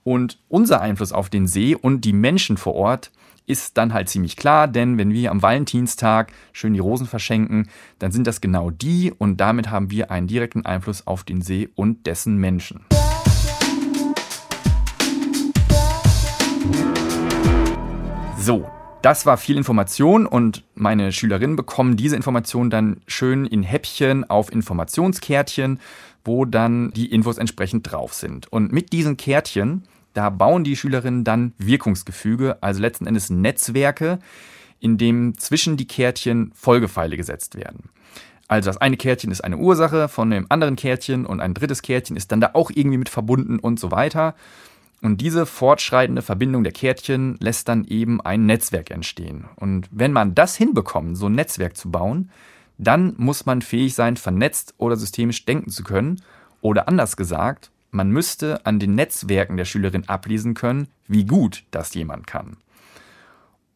Und 0.03 0.39
unser 0.49 0.81
Einfluss 0.81 1.13
auf 1.13 1.29
den 1.29 1.47
See 1.47 1.75
und 1.75 2.05
die 2.05 2.13
Menschen 2.13 2.57
vor 2.57 2.75
Ort 2.75 3.13
ist 3.47 3.77
dann 3.77 3.93
halt 3.93 4.09
ziemlich 4.09 4.37
klar, 4.37 4.69
denn 4.69 4.97
wenn 4.97 5.13
wir 5.13 5.31
am 5.31 5.43
Valentinstag 5.43 6.33
schön 6.53 6.73
die 6.73 6.79
Rosen 6.79 7.07
verschenken, 7.07 7.69
dann 7.99 8.13
sind 8.13 8.27
das 8.27 8.41
genau 8.41 8.71
die 8.71 9.13
und 9.13 9.39
damit 9.39 9.71
haben 9.71 9.91
wir 9.91 10.11
einen 10.11 10.29
direkten 10.29 10.65
Einfluss 10.65 11.07
auf 11.07 11.25
den 11.25 11.43
See 11.43 11.69
und 11.75 12.07
dessen 12.07 12.37
Menschen. 12.37 12.85
So, 18.39 18.71
das 19.03 19.25
war 19.25 19.37
viel 19.37 19.57
Information 19.57 20.27
und 20.27 20.65
meine 20.75 21.13
Schülerinnen 21.13 21.57
bekommen 21.57 21.97
diese 21.97 22.17
Information 22.17 22.71
dann 22.71 23.01
schön 23.07 23.47
in 23.47 23.63
Häppchen 23.63 24.29
auf 24.29 24.53
Informationskärtchen, 24.53 25.81
wo 26.25 26.45
dann 26.45 26.91
die 26.93 27.07
Infos 27.07 27.39
entsprechend 27.39 27.91
drauf 27.91 28.13
sind. 28.13 28.53
Und 28.53 28.73
mit 28.73 28.93
diesen 28.93 29.17
Kärtchen, 29.17 29.85
da 30.13 30.29
bauen 30.29 30.65
die 30.65 30.77
Schülerinnen 30.77 31.25
dann 31.25 31.55
Wirkungsgefüge, 31.59 32.63
also 32.63 32.81
letzten 32.81 33.07
Endes 33.07 33.31
Netzwerke, 33.31 34.19
in 34.81 34.99
dem 34.99 35.39
zwischen 35.39 35.77
die 35.77 35.87
Kärtchen 35.87 36.53
Folgepfeile 36.55 37.17
gesetzt 37.17 37.57
werden. 37.57 37.91
Also 38.49 38.69
das 38.69 38.79
eine 38.79 38.97
Kärtchen 38.97 39.31
ist 39.31 39.43
eine 39.43 39.59
Ursache 39.59 40.09
von 40.09 40.31
dem 40.31 40.47
anderen 40.49 40.77
Kärtchen 40.77 41.25
und 41.25 41.41
ein 41.41 41.55
drittes 41.55 41.83
Kärtchen 41.83 42.17
ist 42.17 42.33
dann 42.33 42.41
da 42.41 42.51
auch 42.55 42.71
irgendwie 42.75 42.99
mit 42.99 43.09
verbunden 43.09 43.59
und 43.61 43.79
so 43.79 43.93
weiter. 43.93 44.35
Und 45.03 45.21
diese 45.21 45.47
fortschreitende 45.47 46.23
Verbindung 46.23 46.63
der 46.63 46.73
Kärtchen 46.73 47.37
lässt 47.41 47.69
dann 47.69 47.85
eben 47.87 48.21
ein 48.21 48.45
Netzwerk 48.45 48.91
entstehen. 48.91 49.47
Und 49.57 49.89
wenn 49.91 50.13
man 50.13 50.35
das 50.35 50.57
hinbekommt, 50.57 51.17
so 51.17 51.27
ein 51.27 51.35
Netzwerk 51.35 51.77
zu 51.77 51.91
bauen, 51.91 52.31
dann 52.77 53.15
muss 53.17 53.47
man 53.47 53.63
fähig 53.63 53.95
sein, 53.95 54.17
vernetzt 54.17 54.75
oder 54.79 54.97
systemisch 54.97 55.45
denken 55.47 55.71
zu 55.71 55.85
können. 55.85 56.23
Oder 56.61 56.89
anders 56.89 57.17
gesagt, 57.17 57.71
man 57.91 58.11
müsste 58.11 58.65
an 58.67 58.79
den 58.79 58.95
Netzwerken 58.95 59.57
der 59.57 59.65
Schülerin 59.65 60.09
ablesen 60.09 60.55
können, 60.55 60.89
wie 61.09 61.25
gut 61.25 61.65
das 61.71 61.95
jemand 61.95 62.27
kann. 62.27 62.57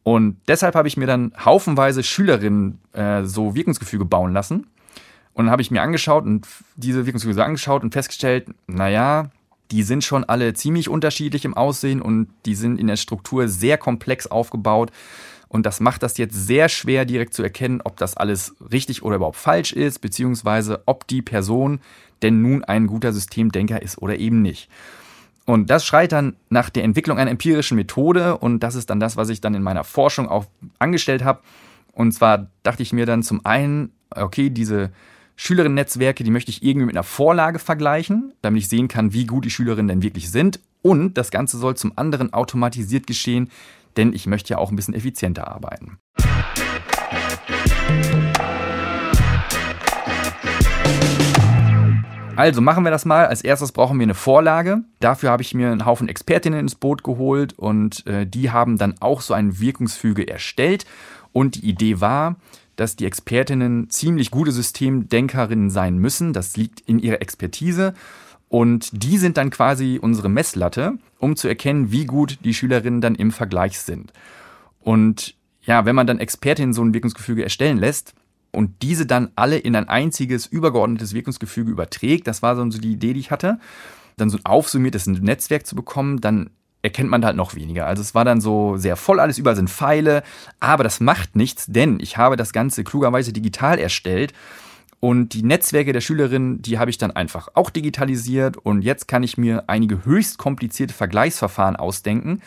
Und 0.03 0.37
deshalb 0.47 0.75
habe 0.75 0.87
ich 0.87 0.97
mir 0.97 1.07
dann 1.07 1.33
haufenweise 1.43 2.03
Schülerinnen 2.03 2.79
äh, 2.93 3.23
so 3.23 3.55
Wirkungsgefüge 3.55 4.05
bauen 4.05 4.33
lassen. 4.33 4.67
Und 5.33 5.45
dann 5.45 5.51
habe 5.51 5.63
ich 5.63 5.71
mir 5.71 5.81
angeschaut 5.81 6.25
und 6.25 6.47
diese 6.75 7.05
Wirkungsgefüge 7.05 7.43
angeschaut 7.43 7.83
und 7.83 7.91
festgestellt, 7.91 8.47
naja, 8.67 9.31
die 9.71 9.83
sind 9.83 10.03
schon 10.03 10.23
alle 10.23 10.53
ziemlich 10.53 10.89
unterschiedlich 10.89 11.45
im 11.45 11.55
Aussehen 11.55 12.01
und 12.01 12.27
die 12.45 12.55
sind 12.55 12.79
in 12.79 12.87
der 12.87 12.97
Struktur 12.97 13.47
sehr 13.47 13.77
komplex 13.77 14.27
aufgebaut. 14.27 14.91
Und 15.47 15.65
das 15.65 15.79
macht 15.79 16.03
das 16.03 16.17
jetzt 16.17 16.35
sehr 16.47 16.69
schwer, 16.69 17.05
direkt 17.05 17.33
zu 17.33 17.43
erkennen, 17.43 17.81
ob 17.83 17.97
das 17.97 18.17
alles 18.17 18.55
richtig 18.71 19.03
oder 19.03 19.17
überhaupt 19.17 19.37
falsch 19.37 19.73
ist, 19.73 19.99
beziehungsweise 19.99 20.81
ob 20.85 21.07
die 21.07 21.21
Person 21.21 21.79
denn 22.21 22.41
nun 22.41 22.63
ein 22.63 22.87
guter 22.87 23.13
Systemdenker 23.13 23.81
ist 23.81 23.97
oder 23.99 24.17
eben 24.17 24.41
nicht. 24.41 24.69
Und 25.45 25.69
das 25.69 25.85
schreit 25.85 26.11
dann 26.11 26.35
nach 26.49 26.69
der 26.69 26.83
Entwicklung 26.83 27.19
einer 27.19 27.31
empirischen 27.31 27.77
Methode 27.77 28.37
und 28.37 28.61
das 28.61 28.75
ist 28.75 28.89
dann 28.89 28.99
das, 28.99 29.15
was 29.15 29.29
ich 29.29 29.41
dann 29.41 29.53
in 29.53 29.61
meiner 29.61 29.83
Forschung 29.83 30.27
auch 30.27 30.45
angestellt 30.79 31.23
habe. 31.23 31.41
Und 31.93 32.11
zwar 32.11 32.47
dachte 32.63 32.81
ich 32.83 32.93
mir 32.93 33.05
dann 33.05 33.21
zum 33.21 33.45
einen, 33.45 33.91
okay, 34.09 34.49
diese 34.49 34.91
Schülerinnen-Netzwerke, 35.37 36.23
die 36.23 36.31
möchte 36.31 36.51
ich 36.51 36.63
irgendwie 36.63 36.85
mit 36.85 36.95
einer 36.95 37.03
Vorlage 37.03 37.59
vergleichen, 37.59 38.33
damit 38.41 38.61
ich 38.61 38.69
sehen 38.69 38.87
kann, 38.87 39.13
wie 39.13 39.25
gut 39.25 39.45
die 39.45 39.49
Schülerinnen 39.49 39.87
denn 39.87 40.03
wirklich 40.03 40.31
sind. 40.31 40.59
Und 40.81 41.15
das 41.17 41.31
Ganze 41.31 41.57
soll 41.57 41.75
zum 41.75 41.93
anderen 41.97 42.33
automatisiert 42.33 43.07
geschehen, 43.07 43.49
denn 43.97 44.13
ich 44.13 44.27
möchte 44.27 44.51
ja 44.51 44.57
auch 44.57 44.71
ein 44.71 44.75
bisschen 44.75 44.93
effizienter 44.93 45.47
arbeiten. 45.47 45.97
Also 52.37 52.59
machen 52.59 52.83
wir 52.83 52.91
das 52.91 53.05
mal. 53.05 53.27
Als 53.27 53.41
erstes 53.41 53.71
brauchen 53.71 53.97
wir 53.97 54.03
eine 54.03 54.13
Vorlage. 54.13 54.83
Dafür 54.99 55.31
habe 55.31 55.41
ich 55.41 55.53
mir 55.53 55.71
einen 55.71 55.85
Haufen 55.85 56.09
Expertinnen 56.09 56.59
ins 56.59 56.75
Boot 56.75 57.01
geholt 57.03 57.53
und 57.53 58.05
äh, 58.07 58.27
die 58.27 58.51
haben 58.51 58.77
dann 58.77 58.95
auch 58.99 59.21
so 59.21 59.33
ein 59.33 59.59
Wirkungsfüge 59.59 60.27
erstellt. 60.27 60.85
Und 61.31 61.55
die 61.55 61.69
Idee 61.69 62.01
war, 62.01 62.35
dass 62.75 62.95
die 62.95 63.05
Expertinnen 63.05 63.89
ziemlich 63.89 64.31
gute 64.31 64.51
Systemdenkerinnen 64.51 65.69
sein 65.69 65.97
müssen. 65.97 66.33
Das 66.33 66.57
liegt 66.57 66.81
in 66.81 66.99
ihrer 66.99 67.21
Expertise. 67.21 67.93
Und 68.47 68.89
die 69.03 69.17
sind 69.17 69.37
dann 69.37 69.49
quasi 69.49 69.99
unsere 70.01 70.29
Messlatte, 70.29 70.97
um 71.19 71.35
zu 71.35 71.47
erkennen, 71.47 71.91
wie 71.91 72.05
gut 72.05 72.39
die 72.43 72.53
Schülerinnen 72.53 73.01
dann 73.01 73.15
im 73.15 73.31
Vergleich 73.31 73.79
sind. 73.79 74.13
Und 74.79 75.35
ja, 75.63 75.85
wenn 75.85 75.95
man 75.95 76.07
dann 76.07 76.19
Expertinnen 76.19 76.73
so 76.73 76.83
ein 76.83 76.93
Wirkungsgefüge 76.93 77.43
erstellen 77.43 77.77
lässt, 77.77 78.13
und 78.55 78.81
diese 78.81 79.05
dann 79.05 79.31
alle 79.35 79.57
in 79.57 79.75
ein 79.75 79.89
einziges 79.89 80.47
übergeordnetes 80.47 81.13
Wirkungsgefüge 81.13 81.69
überträgt. 81.69 82.25
Das 82.25 82.41
war 82.41 82.55
so 82.55 82.65
die 82.65 82.93
Idee, 82.93 83.13
die 83.13 83.19
ich 83.19 83.31
hatte. 83.31 83.59
Dann 84.17 84.29
so 84.29 84.37
ein 84.37 84.45
aufsummiertes 84.45 85.07
Netzwerk 85.07 85.67
zu 85.67 85.75
bekommen, 85.75 86.21
dann 86.21 86.49
erkennt 86.85 87.09
man 87.09 87.25
halt 87.25 87.35
noch 87.35 87.55
weniger. 87.55 87.87
Also 87.87 88.01
es 88.01 88.15
war 88.15 88.23
dann 88.23 88.39
so 88.39 88.77
sehr 88.77 88.95
voll, 88.95 89.19
alles 89.19 89.39
überall 89.39 89.55
sind 89.55 89.69
Pfeile, 89.69 90.23
aber 90.59 90.83
das 90.83 90.99
macht 90.99 91.35
nichts, 91.35 91.65
denn 91.65 91.99
ich 91.99 92.15
habe 92.17 92.37
das 92.37 92.53
Ganze 92.53 92.83
klugerweise 92.83 93.33
digital 93.33 93.79
erstellt 93.79 94.33
und 94.99 95.33
die 95.33 95.43
Netzwerke 95.43 95.93
der 95.93 96.01
Schülerinnen, 96.01 96.61
die 96.61 96.77
habe 96.77 96.91
ich 96.91 96.99
dann 96.99 97.11
einfach 97.11 97.49
auch 97.55 97.71
digitalisiert 97.71 98.55
und 98.57 98.83
jetzt 98.83 99.07
kann 99.07 99.23
ich 99.23 99.37
mir 99.37 99.63
einige 99.67 100.05
höchst 100.05 100.37
komplizierte 100.37 100.93
Vergleichsverfahren 100.93 101.75
ausdenken 101.75 102.41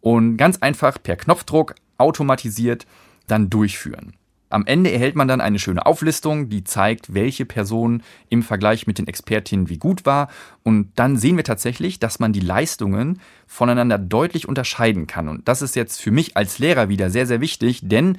und 0.00 0.36
ganz 0.36 0.58
einfach 0.58 1.02
per 1.02 1.16
Knopfdruck 1.16 1.74
automatisiert 1.98 2.86
dann 3.26 3.50
durchführen. 3.50 4.14
Am 4.50 4.66
Ende 4.66 4.90
erhält 4.90 5.14
man 5.14 5.28
dann 5.28 5.40
eine 5.40 5.60
schöne 5.60 5.86
Auflistung, 5.86 6.48
die 6.48 6.64
zeigt, 6.64 7.14
welche 7.14 7.46
Person 7.46 8.02
im 8.28 8.42
Vergleich 8.42 8.86
mit 8.88 8.98
den 8.98 9.06
Expertinnen 9.06 9.68
wie 9.68 9.78
gut 9.78 10.04
war. 10.04 10.28
Und 10.64 10.90
dann 10.96 11.16
sehen 11.16 11.36
wir 11.36 11.44
tatsächlich, 11.44 12.00
dass 12.00 12.18
man 12.18 12.32
die 12.32 12.40
Leistungen 12.40 13.20
voneinander 13.46 13.96
deutlich 13.96 14.48
unterscheiden 14.48 15.06
kann. 15.06 15.28
Und 15.28 15.46
das 15.46 15.62
ist 15.62 15.76
jetzt 15.76 16.02
für 16.02 16.10
mich 16.10 16.36
als 16.36 16.58
Lehrer 16.58 16.88
wieder 16.88 17.10
sehr, 17.10 17.26
sehr 17.26 17.40
wichtig, 17.40 17.80
denn 17.84 18.18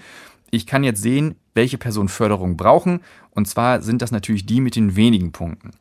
ich 0.51 0.65
kann 0.65 0.83
jetzt 0.85 1.01
sehen, 1.01 1.35
welche 1.53 1.77
Personen 1.77 2.09
Förderung 2.09 2.55
brauchen. 2.55 3.01
Und 3.31 3.47
zwar 3.47 3.81
sind 3.81 4.01
das 4.01 4.11
natürlich 4.11 4.45
die 4.45 4.61
mit 4.61 4.75
den 4.75 4.95
wenigen 4.95 5.33
Punkten. 5.33 5.71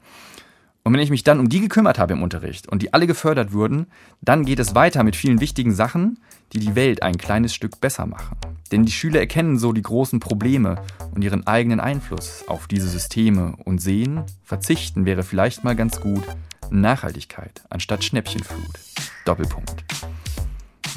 Und 0.83 0.95
wenn 0.95 1.01
ich 1.01 1.11
mich 1.11 1.25
dann 1.25 1.41
um 1.41 1.49
die 1.49 1.61
gekümmert 1.61 1.99
habe 1.99 2.15
im 2.15 2.23
Unterricht 2.23 2.69
und 2.69 2.83
die 2.83 2.95
alle 2.95 3.07
gefördert 3.07 3.53
wurden, 3.53 3.87
dann 4.23 4.45
geht 4.45 4.59
es 4.59 4.75
weiter 4.75 5.05
mit 5.05 5.15
vielen 5.15 5.41
wichtigen 5.41 5.75
Sachen, 5.75 6.19
die 6.53 6.59
die 6.59 6.75
Welt 6.75 7.03
ein 7.03 7.19
kleines 7.19 7.55
Stück 7.55 7.81
besser 7.81 8.07
machen. 8.07 8.37
Denn 8.73 8.85
die 8.85 8.93
Schüler 8.93 9.21
erkennen 9.21 9.59
so 9.59 9.73
die 9.73 9.83
großen 9.83 10.21
Probleme 10.21 10.83
und 11.15 11.23
ihren 11.23 11.47
eigenen 11.47 11.81
Einfluss 11.81 12.45
auf 12.49 12.67
diese 12.67 12.89
Systeme 12.89 13.55
und 13.65 13.81
sehen, 13.81 14.23
verzichten 14.43 15.05
wäre 15.05 15.23
vielleicht 15.23 15.65
mal 15.65 15.77
ganz 15.77 16.01
gut, 16.01 16.25
Nachhaltigkeit 16.71 17.63
anstatt 17.69 18.05
Schnäppchenflut. 18.05 18.81
Doppelpunkt. 19.25 19.85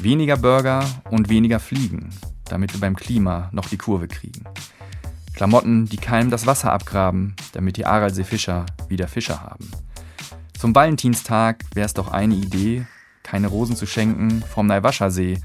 Weniger 0.00 0.36
Burger 0.36 0.84
und 1.10 1.28
weniger 1.28 1.60
Fliegen, 1.60 2.10
damit 2.48 2.72
wir 2.72 2.80
beim 2.80 2.96
Klima 2.96 3.48
noch 3.52 3.68
die 3.68 3.76
Kurve 3.76 4.08
kriegen. 4.08 4.44
Klamotten, 5.34 5.86
die 5.86 5.96
keinem 5.96 6.30
das 6.30 6.46
Wasser 6.46 6.72
abgraben, 6.72 7.34
damit 7.52 7.76
die 7.76 7.86
Aralseefischer 7.86 8.66
wieder 8.88 9.08
Fischer 9.08 9.42
haben. 9.42 9.70
Zum 10.58 10.74
Valentinstag 10.74 11.64
wäre 11.74 11.86
es 11.86 11.94
doch 11.94 12.10
eine 12.12 12.34
Idee, 12.34 12.86
keine 13.22 13.48
Rosen 13.48 13.74
zu 13.74 13.86
schenken 13.86 14.42
vom 14.42 14.66
Naiwascha-See 14.66 15.40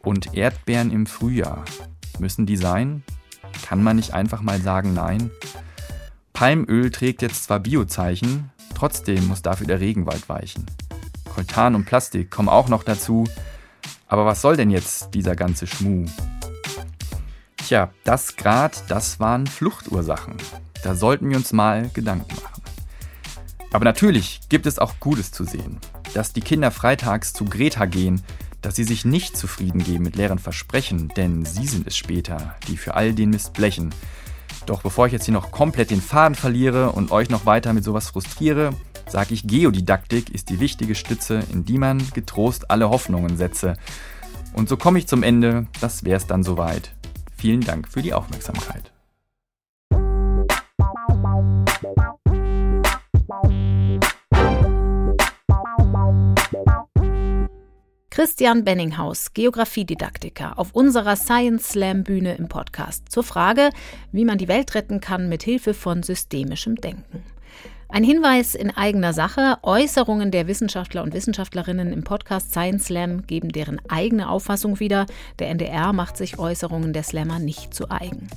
und 0.00 0.34
Erdbeeren 0.34 0.90
im 0.90 1.06
Frühjahr. 1.06 1.64
Müssen 2.18 2.46
die 2.46 2.56
sein? 2.56 3.02
Kann 3.64 3.82
man 3.82 3.96
nicht 3.96 4.12
einfach 4.12 4.42
mal 4.42 4.60
sagen 4.60 4.92
nein? 4.94 5.30
Palmöl 6.32 6.90
trägt 6.90 7.22
jetzt 7.22 7.44
zwar 7.44 7.60
Biozeichen, 7.60 8.50
trotzdem 8.74 9.28
muss 9.28 9.42
dafür 9.42 9.66
der 9.66 9.80
Regenwald 9.80 10.28
weichen. 10.28 10.66
Koltan 11.34 11.74
und 11.74 11.86
Plastik 11.86 12.30
kommen 12.30 12.48
auch 12.48 12.68
noch 12.68 12.82
dazu. 12.82 13.26
Aber 14.06 14.26
was 14.26 14.42
soll 14.42 14.56
denn 14.56 14.70
jetzt 14.70 15.14
dieser 15.14 15.34
ganze 15.34 15.66
Schmuh? 15.66 16.04
Tja, 17.72 17.88
das 18.04 18.36
Grad, 18.36 18.84
das 18.88 19.18
waren 19.18 19.46
Fluchtursachen. 19.46 20.34
Da 20.82 20.94
sollten 20.94 21.30
wir 21.30 21.38
uns 21.38 21.54
mal 21.54 21.88
Gedanken 21.94 22.34
machen. 22.34 22.62
Aber 23.72 23.86
natürlich 23.86 24.40
gibt 24.50 24.66
es 24.66 24.78
auch 24.78 25.00
Gutes 25.00 25.32
zu 25.32 25.44
sehen. 25.44 25.78
Dass 26.12 26.34
die 26.34 26.42
Kinder 26.42 26.70
freitags 26.70 27.32
zu 27.32 27.46
Greta 27.46 27.86
gehen, 27.86 28.20
dass 28.60 28.76
sie 28.76 28.84
sich 28.84 29.06
nicht 29.06 29.38
zufrieden 29.38 29.82
geben 29.82 30.04
mit 30.04 30.16
leeren 30.16 30.38
Versprechen, 30.38 31.08
denn 31.16 31.46
sie 31.46 31.66
sind 31.66 31.86
es 31.86 31.96
später, 31.96 32.56
die 32.68 32.76
für 32.76 32.92
all 32.92 33.14
den 33.14 33.30
Mist 33.30 33.54
blechen. 33.54 33.88
Doch 34.66 34.82
bevor 34.82 35.06
ich 35.06 35.14
jetzt 35.14 35.24
hier 35.24 35.32
noch 35.32 35.50
komplett 35.50 35.88
den 35.88 36.02
Faden 36.02 36.34
verliere 36.34 36.92
und 36.92 37.10
euch 37.10 37.30
noch 37.30 37.46
weiter 37.46 37.72
mit 37.72 37.84
sowas 37.84 38.10
frustriere, 38.10 38.74
sage 39.08 39.32
ich, 39.32 39.46
Geodidaktik 39.46 40.28
ist 40.28 40.50
die 40.50 40.60
wichtige 40.60 40.94
Stütze, 40.94 41.42
in 41.50 41.64
die 41.64 41.78
man 41.78 42.06
getrost 42.12 42.70
alle 42.70 42.90
Hoffnungen 42.90 43.38
setze. 43.38 43.78
Und 44.52 44.68
so 44.68 44.76
komme 44.76 44.98
ich 44.98 45.06
zum 45.06 45.22
Ende, 45.22 45.68
das 45.80 46.04
wär's 46.04 46.26
dann 46.26 46.42
soweit. 46.42 46.92
Vielen 47.42 47.62
Dank 47.62 47.88
für 47.88 48.02
die 48.02 48.14
Aufmerksamkeit. 48.14 48.92
Christian 58.10 58.62
Benninghaus, 58.62 59.32
Geografiedidaktiker, 59.34 60.56
auf 60.56 60.72
unserer 60.72 61.16
Science 61.16 61.70
Slam 61.70 62.04
Bühne 62.04 62.36
im 62.36 62.48
Podcast 62.48 63.10
zur 63.10 63.24
Frage, 63.24 63.70
wie 64.12 64.24
man 64.24 64.38
die 64.38 64.46
Welt 64.46 64.76
retten 64.76 65.00
kann 65.00 65.28
mit 65.28 65.42
Hilfe 65.42 65.74
von 65.74 66.04
systemischem 66.04 66.76
Denken. 66.76 67.24
Ein 67.92 68.04
Hinweis 68.04 68.54
in 68.54 68.70
eigener 68.70 69.12
Sache. 69.12 69.58
Äußerungen 69.60 70.30
der 70.30 70.46
Wissenschaftler 70.46 71.02
und 71.02 71.12
Wissenschaftlerinnen 71.12 71.92
im 71.92 72.04
Podcast 72.04 72.50
Science 72.50 72.86
Slam 72.86 73.26
geben 73.26 73.50
deren 73.50 73.82
eigene 73.86 74.30
Auffassung 74.30 74.80
wieder. 74.80 75.04
Der 75.38 75.50
NDR 75.50 75.92
macht 75.92 76.16
sich 76.16 76.38
Äußerungen 76.38 76.94
der 76.94 77.02
Slammer 77.02 77.38
nicht 77.38 77.74
zu 77.74 77.90
eigen. 77.90 78.28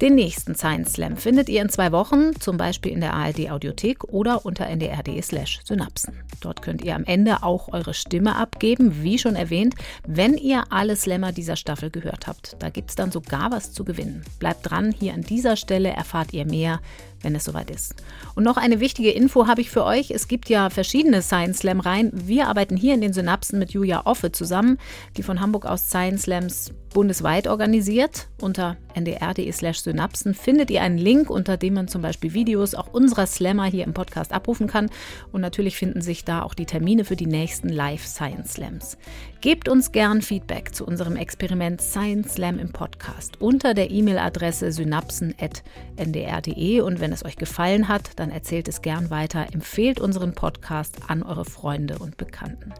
Den 0.00 0.16
nächsten 0.16 0.56
Science 0.56 0.94
Slam 0.94 1.16
findet 1.16 1.48
ihr 1.48 1.62
in 1.62 1.68
zwei 1.68 1.92
Wochen, 1.92 2.38
zum 2.40 2.56
Beispiel 2.56 2.90
in 2.90 3.00
der 3.00 3.14
ARD 3.14 3.50
Audiothek 3.50 4.02
oder 4.04 4.44
unter 4.44 4.66
ndr.de 4.66 5.22
slash 5.22 5.60
Synapsen. 5.64 6.14
Dort 6.40 6.62
könnt 6.62 6.82
ihr 6.82 6.94
am 6.94 7.04
Ende 7.04 7.44
auch 7.44 7.72
eure 7.72 7.94
Stimme 7.94 8.34
abgeben, 8.36 9.02
wie 9.02 9.18
schon 9.18 9.34
erwähnt, 9.36 9.74
wenn 10.06 10.34
ihr 10.34 10.64
alle 10.70 10.96
Slammer 10.96 11.30
dieser 11.32 11.56
Staffel 11.56 11.90
gehört 11.90 12.26
habt. 12.26 12.56
Da 12.58 12.68
gibt 12.70 12.90
es 12.90 12.96
dann 12.96 13.12
sogar 13.12 13.50
was 13.52 13.72
zu 13.72 13.84
gewinnen. 13.84 14.24
Bleibt 14.38 14.70
dran, 14.70 14.92
hier 14.92 15.14
an 15.14 15.22
dieser 15.22 15.56
Stelle 15.56 15.90
erfahrt 15.90 16.32
ihr 16.32 16.46
mehr 16.46 16.80
wenn 17.22 17.34
es 17.34 17.44
soweit 17.44 17.70
ist. 17.70 17.94
Und 18.34 18.44
noch 18.44 18.56
eine 18.56 18.80
wichtige 18.80 19.10
Info 19.10 19.46
habe 19.46 19.60
ich 19.60 19.70
für 19.70 19.84
euch. 19.84 20.10
Es 20.10 20.28
gibt 20.28 20.48
ja 20.48 20.70
verschiedene 20.70 21.22
Science 21.22 21.58
Slam 21.58 21.80
Reihen. 21.80 22.10
Wir 22.12 22.48
arbeiten 22.48 22.76
hier 22.76 22.94
in 22.94 23.00
den 23.00 23.12
Synapsen 23.12 23.58
mit 23.58 23.72
Julia 23.72 24.06
Offe 24.06 24.32
zusammen, 24.32 24.78
die 25.16 25.22
von 25.22 25.40
Hamburg 25.40 25.66
aus 25.66 25.88
Science 25.88 26.22
Slams 26.22 26.72
bundesweit 26.92 27.46
organisiert. 27.46 28.28
Unter 28.40 28.76
ndr.de 28.94 29.50
slash 29.52 29.80
Synapsen 29.80 30.34
findet 30.34 30.70
ihr 30.70 30.82
einen 30.82 30.98
Link, 30.98 31.30
unter 31.30 31.56
dem 31.56 31.74
man 31.74 31.88
zum 31.88 32.02
Beispiel 32.02 32.34
Videos 32.34 32.74
auch 32.74 32.92
unserer 32.92 33.26
Slammer 33.26 33.66
hier 33.66 33.84
im 33.84 33.94
Podcast 33.94 34.32
abrufen 34.32 34.66
kann. 34.66 34.90
Und 35.32 35.40
natürlich 35.40 35.76
finden 35.76 36.00
sich 36.00 36.24
da 36.24 36.42
auch 36.42 36.54
die 36.54 36.66
Termine 36.66 37.04
für 37.04 37.14
die 37.16 37.26
nächsten 37.26 37.68
Live 37.68 38.04
Science 38.04 38.54
Slams. 38.54 38.98
Gebt 39.40 39.68
uns 39.68 39.92
gern 39.92 40.22
Feedback 40.22 40.74
zu 40.74 40.84
unserem 40.84 41.14
Experiment 41.16 41.80
Science 41.80 42.34
Slam 42.34 42.58
im 42.58 42.72
Podcast 42.72 43.40
unter 43.40 43.74
der 43.74 43.90
E-Mail-Adresse 43.90 44.72
synapsen.ndr.de 44.72 46.80
und 46.80 46.98
wenn 47.00 47.07
wenn 47.08 47.14
es 47.14 47.24
euch 47.24 47.36
gefallen 47.36 47.88
hat, 47.88 48.10
dann 48.16 48.30
erzählt 48.30 48.68
es 48.68 48.82
gern 48.82 49.08
weiter, 49.08 49.46
empfehlt 49.54 49.98
unseren 49.98 50.34
Podcast 50.34 51.08
an 51.08 51.22
eure 51.22 51.46
Freunde 51.46 51.98
und 51.98 52.18
Bekannten. 52.18 52.74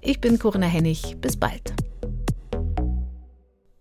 Ich 0.00 0.20
bin 0.20 0.38
Corinna 0.38 0.68
Hennig, 0.68 1.16
bis 1.20 1.36
bald. 1.36 1.74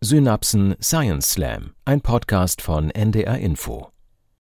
Synapsen 0.03 0.75
Science 0.81 1.33
Slam, 1.33 1.73
ein 1.85 2.01
Podcast 2.01 2.63
von 2.63 2.89
NDR 2.89 3.37
Info. 3.37 3.91